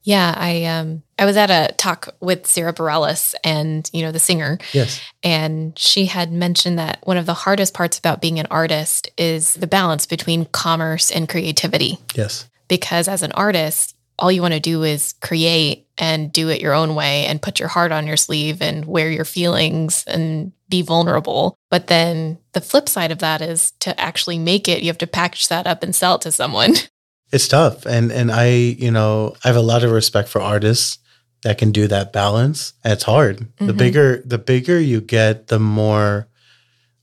Yeah, 0.05 0.35
I 0.37 0.65
um 0.65 1.03
I 1.19 1.25
was 1.25 1.37
at 1.37 1.51
a 1.51 1.73
talk 1.75 2.09
with 2.21 2.47
Sara 2.47 2.73
Bareilles 2.73 3.35
and 3.45 3.89
you 3.93 4.03
know 4.03 4.13
the 4.13 4.19
singer, 4.19 4.59
Yes. 4.73 5.01
and 5.23 5.79
she 5.79 6.07
had 6.07 6.33
mentioned 6.33 6.79
that 6.79 6.99
one 7.05 7.17
of 7.17 7.27
the 7.27 7.35
hardest 7.35 7.75
parts 7.75 7.99
about 7.99 8.21
being 8.21 8.39
an 8.41 8.47
artist 8.51 9.11
is 9.17 9.55
the 9.55 9.67
balance 9.69 10.07
between 10.07 10.47
commerce 10.47 11.11
and 11.11 11.29
creativity. 11.29 11.99
Yes. 12.15 12.49
Because 12.69 13.07
as 13.07 13.23
an 13.23 13.33
artist, 13.33 13.95
all 14.19 14.33
you 14.33 14.43
want 14.43 14.55
to 14.55 14.61
do 14.61 14.83
is 14.83 15.15
create 15.21 15.87
and 15.99 16.33
do 16.33 16.49
it 16.49 16.61
your 16.61 16.75
own 16.75 16.95
way 16.95 17.27
and 17.27 17.43
put 17.43 17.59
your 17.61 17.69
heart 17.69 17.93
on 17.93 18.07
your 18.07 18.17
sleeve 18.17 18.61
and 18.63 18.85
wear 18.85 19.11
your 19.11 19.25
feelings 19.25 20.05
and 20.07 20.53
be 20.69 20.83
vulnerable. 20.83 21.57
But 21.71 21.87
then 21.89 22.39
the 22.53 22.61
flip 22.61 22.89
side 22.89 23.11
of 23.13 23.19
that 23.19 23.43
is 23.43 23.73
to 23.81 23.99
actually 24.01 24.39
make 24.39 24.69
it, 24.69 24.81
you 24.83 24.89
have 24.89 24.99
to 24.99 25.07
package 25.07 25.49
that 25.49 25.67
up 25.67 25.83
and 25.83 25.95
sell 25.95 26.15
it 26.17 26.23
to 26.23 26.33
someone. 26.33 26.75
It's 27.33 27.49
tough. 27.49 27.87
And 27.87 28.13
and 28.13 28.31
I, 28.31 28.49
you 28.51 28.91
know, 28.91 29.35
I 29.45 29.49
have 29.49 29.57
a 29.57 29.61
lot 29.63 29.83
of 29.85 29.91
respect 29.91 30.29
for 30.29 30.41
artists 30.41 30.99
that 31.43 31.59
can 31.59 31.73
do 31.73 31.89
that 31.89 32.13
balance. 32.13 32.75
And 32.85 32.93
it's 32.93 33.03
hard. 33.05 33.47
The 33.59 33.73
Mhm. 33.73 33.77
bigger 33.79 34.23
the 34.25 34.39
bigger 34.39 34.79
you 34.79 35.01
get, 35.01 35.49
the 35.49 35.59
more 35.59 36.29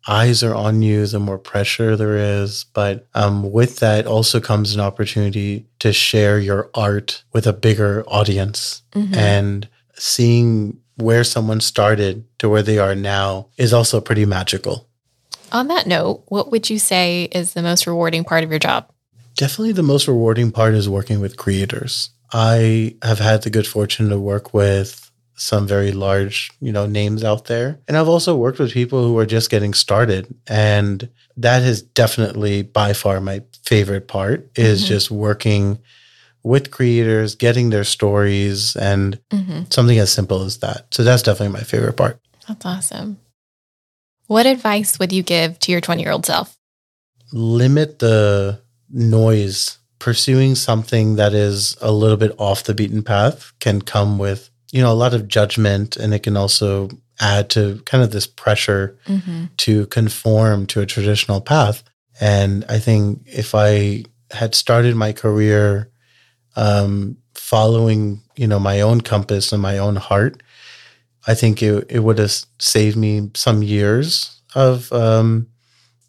eyes 0.08 0.42
are 0.44 0.56
on 0.56 0.82
you, 0.82 1.06
the 1.06 1.20
more 1.20 1.38
pressure 1.38 1.96
there 1.98 2.16
is. 2.18 2.66
But 2.74 3.08
um, 3.14 3.52
with 3.52 3.78
that 3.80 4.08
also 4.08 4.40
comes 4.40 4.74
an 4.74 4.80
opportunity 4.80 5.66
to 5.80 5.92
share 5.92 6.40
your 6.40 6.70
art 6.74 7.24
with 7.34 7.46
a 7.46 7.54
bigger 7.54 8.04
audience. 8.08 8.82
Mhm. 8.94 9.16
And 9.16 9.68
seeing 9.98 10.78
where 10.96 11.24
someone 11.24 11.62
started 11.62 12.24
to 12.40 12.50
where 12.50 12.64
they 12.64 12.78
are 12.80 12.96
now 12.96 13.48
is 13.58 13.74
also 13.74 14.00
pretty 14.02 14.26
magical. 14.26 14.88
On 15.52 15.68
that 15.68 15.88
note, 15.88 16.24
what 16.28 16.52
would 16.52 16.70
you 16.70 16.78
say 16.80 17.24
is 17.32 17.54
the 17.54 17.62
most 17.62 17.88
rewarding 17.88 18.24
part 18.24 18.44
of 18.44 18.50
your 18.50 18.60
job? 18.60 18.86
Definitely 19.36 19.74
the 19.74 19.84
most 19.84 20.08
rewarding 20.08 20.52
part 20.52 20.74
is 20.74 20.90
working 20.90 21.20
with 21.20 21.38
creators. 21.38 22.10
I 22.32 22.96
have 23.04 23.20
had 23.20 23.44
the 23.44 23.50
good 23.50 23.68
fortune 23.68 24.10
to 24.10 24.20
work 24.20 24.54
with 24.54 25.10
some 25.36 25.66
very 25.66 25.94
large, 25.94 26.52
you 26.60 26.72
know, 26.72 26.86
names 26.86 27.24
out 27.24 27.46
there. 27.46 27.80
And 27.88 27.98
I've 27.98 28.10
also 28.10 28.36
worked 28.36 28.60
with 28.60 28.74
people 28.74 29.04
who 29.08 29.18
are 29.18 29.26
just 29.26 29.50
getting 29.50 29.74
started. 29.74 30.34
And 30.48 31.10
that 31.38 31.64
is 31.64 31.82
definitely 31.82 32.62
by 32.64 32.92
far 32.94 33.22
my 33.22 33.42
favorite 33.64 34.08
part 34.10 34.50
is 34.58 34.84
Mhm. 34.84 34.88
just 34.88 35.10
working 35.12 35.80
with 36.44 36.72
creators, 36.72 37.36
getting 37.36 37.70
their 37.70 37.84
stories 37.86 38.76
and 38.76 39.20
Mm-hmm. 39.32 39.64
something 39.70 39.98
as 39.98 40.12
simple 40.12 40.44
as 40.44 40.58
that. 40.58 40.88
So 40.94 41.04
that's 41.04 41.24
definitely 41.24 41.54
my 41.54 41.64
favorite 41.64 41.96
part. 41.96 42.20
That's 42.48 42.66
awesome. 42.66 43.18
What 44.28 44.46
advice 44.46 45.00
would 45.00 45.12
you 45.14 45.24
give 45.24 45.58
to 45.60 45.72
your 45.72 45.82
20 45.82 46.04
year 46.04 46.12
old 46.12 46.26
self? 46.26 46.56
limit 47.32 48.00
the 48.00 48.60
noise. 48.92 49.78
Pursuing 50.00 50.56
something 50.56 51.18
that 51.18 51.34
is 51.34 51.76
a 51.82 51.92
little 51.92 52.16
bit 52.18 52.34
off 52.38 52.64
the 52.64 52.74
beaten 52.74 53.04
path 53.04 53.52
can 53.60 53.82
come 53.82 54.18
with, 54.18 54.50
you 54.72 54.82
know, 54.82 54.92
a 54.92 54.96
lot 54.96 55.14
of 55.14 55.28
judgment 55.28 55.98
and 55.98 56.14
it 56.14 56.24
can 56.24 56.38
also 56.38 56.90
add 57.20 57.50
to 57.50 57.82
kind 57.86 58.02
of 58.02 58.12
this 58.12 58.26
pressure 58.26 58.98
Mm-hmm. 59.08 59.46
to 59.58 59.86
conform 59.88 60.66
to 60.68 60.80
a 60.80 60.86
traditional 60.86 61.42
path. 61.42 61.84
And 62.22 62.64
I 62.70 62.80
think 62.80 63.22
if 63.26 63.54
I 63.54 64.06
had 64.32 64.56
started 64.56 64.96
my 64.96 65.12
career 65.12 65.90
um, 66.56 67.18
following, 67.34 68.22
you 68.38 68.48
know, 68.48 68.60
my 68.60 68.80
own 68.82 69.02
compass 69.02 69.52
and 69.52 69.62
my 69.62 69.78
own 69.78 69.98
heart, 69.98 70.42
I 71.28 71.34
think 71.34 71.62
it, 71.62 71.86
it 71.90 72.00
would 72.00 72.20
have 72.20 72.34
saved 72.60 72.96
me 72.96 73.32
some 73.34 73.64
years 73.64 74.42
of, 74.56 74.92
um, 74.94 75.48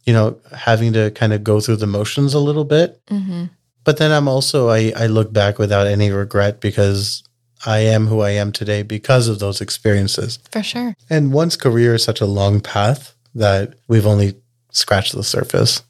you 0.05 0.13
know, 0.13 0.39
having 0.57 0.93
to 0.95 1.11
kind 1.13 1.33
of 1.33 1.45
go 1.45 1.61
through 1.61 1.77
the 1.77 1.87
motions 1.87 2.35
a 2.35 2.39
little 2.39 2.65
bit. 2.65 3.01
Mm-hmm. 3.07 3.45
But 3.85 3.97
then 3.97 4.13
I'm 4.13 4.29
also, 4.29 4.69
I, 4.69 4.93
I 4.97 5.07
look 5.07 5.33
back 5.33 5.59
without 5.59 5.87
any 5.87 6.11
regret 6.11 6.61
because 6.61 7.23
I 7.65 7.79
am 7.81 8.07
who 8.07 8.21
I 8.21 8.31
am 8.31 8.53
today 8.53 8.83
because 8.83 9.29
of 9.29 9.39
those 9.39 9.61
experiences. 9.61 10.39
For 10.51 10.63
sure. 10.63 10.95
And 11.09 11.33
one's 11.33 11.57
career 11.57 11.95
is 11.95 12.05
such 12.05 12.21
a 12.21 12.27
long 12.27 12.61
path 12.61 13.15
that 13.35 13.75
we've 13.89 14.07
only 14.07 14.35
scratched 14.73 15.15
the 15.15 15.25
surface. 15.25 15.83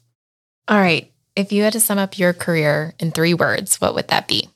All 0.67 0.79
right. 0.79 1.11
If 1.35 1.51
you 1.51 1.63
had 1.63 1.73
to 1.73 1.79
sum 1.79 1.97
up 1.97 2.17
your 2.17 2.33
career 2.33 2.93
in 2.99 3.11
three 3.11 3.33
words, 3.33 3.79
what 3.79 3.95
would 3.95 4.09
that 4.09 4.27
be? 4.27 4.49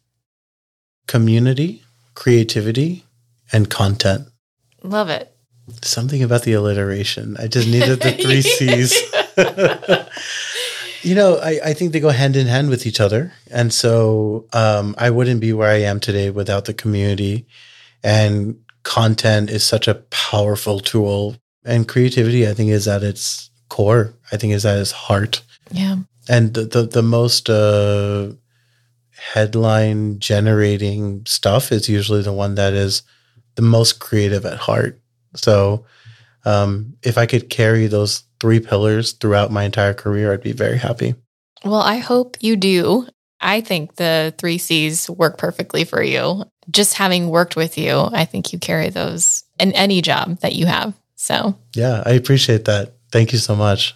Community, 1.07 1.83
creativity, 2.15 3.05
and 3.51 3.69
content. 3.69 4.27
Love 4.83 5.09
it. 5.09 5.31
Something 5.81 6.21
about 6.21 6.43
the 6.43 6.53
alliteration. 6.53 7.37
I 7.39 7.47
just 7.47 7.67
needed 7.67 8.01
the 8.01 8.11
three 8.11 8.41
C's. 8.41 8.93
You 9.37 11.15
know, 11.15 11.37
I, 11.37 11.59
I 11.65 11.73
think 11.73 11.91
they 11.91 11.99
go 11.99 12.09
hand 12.09 12.35
in 12.35 12.47
hand 12.47 12.69
with 12.69 12.85
each 12.85 12.99
other. 12.99 13.33
And 13.51 13.73
so 13.73 14.47
um, 14.53 14.95
I 14.97 15.09
wouldn't 15.09 15.41
be 15.41 15.53
where 15.53 15.69
I 15.69 15.81
am 15.81 15.99
today 15.99 16.29
without 16.29 16.65
the 16.65 16.73
community. 16.73 17.45
And 18.03 18.59
content 18.83 19.49
is 19.49 19.63
such 19.63 19.87
a 19.87 19.95
powerful 19.95 20.79
tool. 20.79 21.35
And 21.63 21.87
creativity, 21.87 22.47
I 22.47 22.53
think, 22.53 22.69
is 22.71 22.87
at 22.87 23.03
its 23.03 23.49
core, 23.69 24.13
I 24.31 24.37
think, 24.37 24.53
is 24.53 24.65
at 24.65 24.77
its 24.77 24.91
heart. 24.91 25.41
Yeah. 25.71 25.97
and 26.29 26.53
the 26.53 26.65
the, 26.65 26.83
the 26.83 27.03
most 27.03 27.49
uh, 27.49 28.31
headline 29.33 30.19
generating 30.19 31.25
stuff 31.25 31.71
is 31.71 31.89
usually 31.89 32.21
the 32.21 32.33
one 32.33 32.55
that 32.55 32.73
is 32.73 33.01
the 33.55 33.61
most 33.61 33.99
creative 33.99 34.45
at 34.45 34.57
heart. 34.57 34.99
So, 35.35 35.85
um, 36.45 36.95
if 37.01 37.17
I 37.17 37.25
could 37.25 37.49
carry 37.49 37.87
those 37.87 38.23
three 38.39 38.59
pillars 38.59 39.13
throughout 39.13 39.51
my 39.51 39.63
entire 39.63 39.93
career, 39.93 40.31
I'd 40.33 40.41
be 40.43 40.51
very 40.51 40.77
happy. 40.77 41.15
Well, 41.63 41.81
I 41.81 41.97
hope 41.97 42.37
you 42.41 42.55
do. 42.55 43.07
I 43.41 43.61
think 43.61 43.95
the 43.95 44.33
three 44.37 44.57
C's 44.57 45.09
work 45.09 45.37
perfectly 45.37 45.83
for 45.83 46.01
you. 46.01 46.43
Just 46.71 46.95
having 46.95 47.29
worked 47.29 47.55
with 47.55 47.77
you, 47.77 47.99
I 48.11 48.25
think 48.25 48.51
you 48.53 48.59
carry 48.59 48.89
those 48.89 49.43
in 49.59 49.71
any 49.73 50.01
job 50.01 50.39
that 50.39 50.53
you 50.55 50.65
have. 50.65 50.93
So, 51.15 51.55
Yeah, 51.73 52.01
I 52.05 52.11
appreciate 52.11 52.65
that. 52.65 52.93
Thank 53.11 53.31
you 53.33 53.39
so 53.39 53.55
much. 53.55 53.95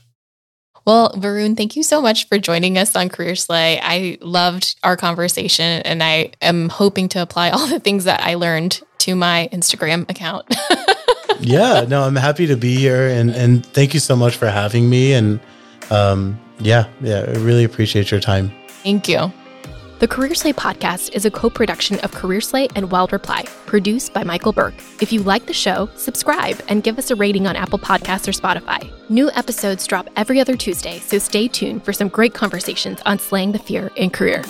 well, 0.86 1.12
Varun, 1.14 1.56
thank 1.58 1.76
you 1.76 1.84
so 1.84 2.02
much 2.02 2.28
for 2.28 2.38
joining 2.40 2.78
us 2.78 2.96
on 2.96 3.10
Career 3.10 3.36
Slay. 3.36 3.80
I 3.82 4.18
loved 4.22 4.76
our 4.84 4.98
conversation 4.98 5.82
and 5.84 6.02
I 6.02 6.32
am 6.42 6.70
hoping 6.70 7.10
to 7.10 7.22
apply 7.22 7.50
all 7.52 7.68
the 7.68 7.80
things 7.80 8.06
that 8.06 8.22
I 8.22 8.36
learned 8.36 8.82
to 9.00 9.16
my 9.16 9.50
Instagram 9.52 10.10
account. 10.10 10.46
yeah, 11.40 11.86
no, 11.88 12.04
I'm 12.04 12.16
happy 12.16 12.48
to 12.48 12.56
be 12.56 12.76
here, 12.76 13.08
and 13.08 13.30
and 13.32 13.66
thank 13.66 13.94
you 13.94 14.00
so 14.00 14.16
much 14.16 14.36
for 14.36 14.50
having 14.50 14.90
me. 14.90 15.14
And 15.14 15.40
um, 15.90 16.40
yeah, 16.60 16.88
yeah, 17.02 17.26
I 17.28 17.32
really 17.40 17.64
appreciate 17.64 18.12
your 18.12 18.20
time. 18.20 18.52
thank 18.84 19.08
you. 19.08 19.32
The 20.00 20.08
Career 20.08 20.34
Slay 20.34 20.54
podcast 20.54 21.14
is 21.14 21.26
a 21.26 21.32
co 21.32 21.50
production 21.50 22.00
of 22.00 22.14
Career 22.14 22.40
Slay 22.40 22.70
and 22.74 22.90
Wild 22.90 23.12
Reply, 23.12 23.44
produced 23.66 24.14
by 24.14 24.24
Michael 24.24 24.54
Burke. 24.54 24.76
If 25.02 25.12
you 25.12 25.22
like 25.24 25.46
the 25.46 25.54
show, 25.54 25.90
subscribe 25.98 26.62
and 26.70 26.84
give 26.84 26.98
us 26.98 27.12
a 27.12 27.18
rating 27.18 27.48
on 27.48 27.58
Apple 27.58 27.80
Podcasts 27.80 28.26
or 28.26 28.32
Spotify. 28.32 28.90
New 29.10 29.30
episodes 29.32 29.86
drop 29.86 30.08
every 30.16 30.40
other 30.40 30.56
Tuesday, 30.56 31.00
so 31.00 31.20
stay 31.20 31.50
tuned 31.50 31.84
for 31.84 31.92
some 31.92 32.08
great 32.08 32.34
conversations 32.34 33.02
on 33.06 33.20
slaying 33.20 33.52
the 33.52 33.60
fear 33.60 33.92
in 33.98 34.10
career. 34.10 34.42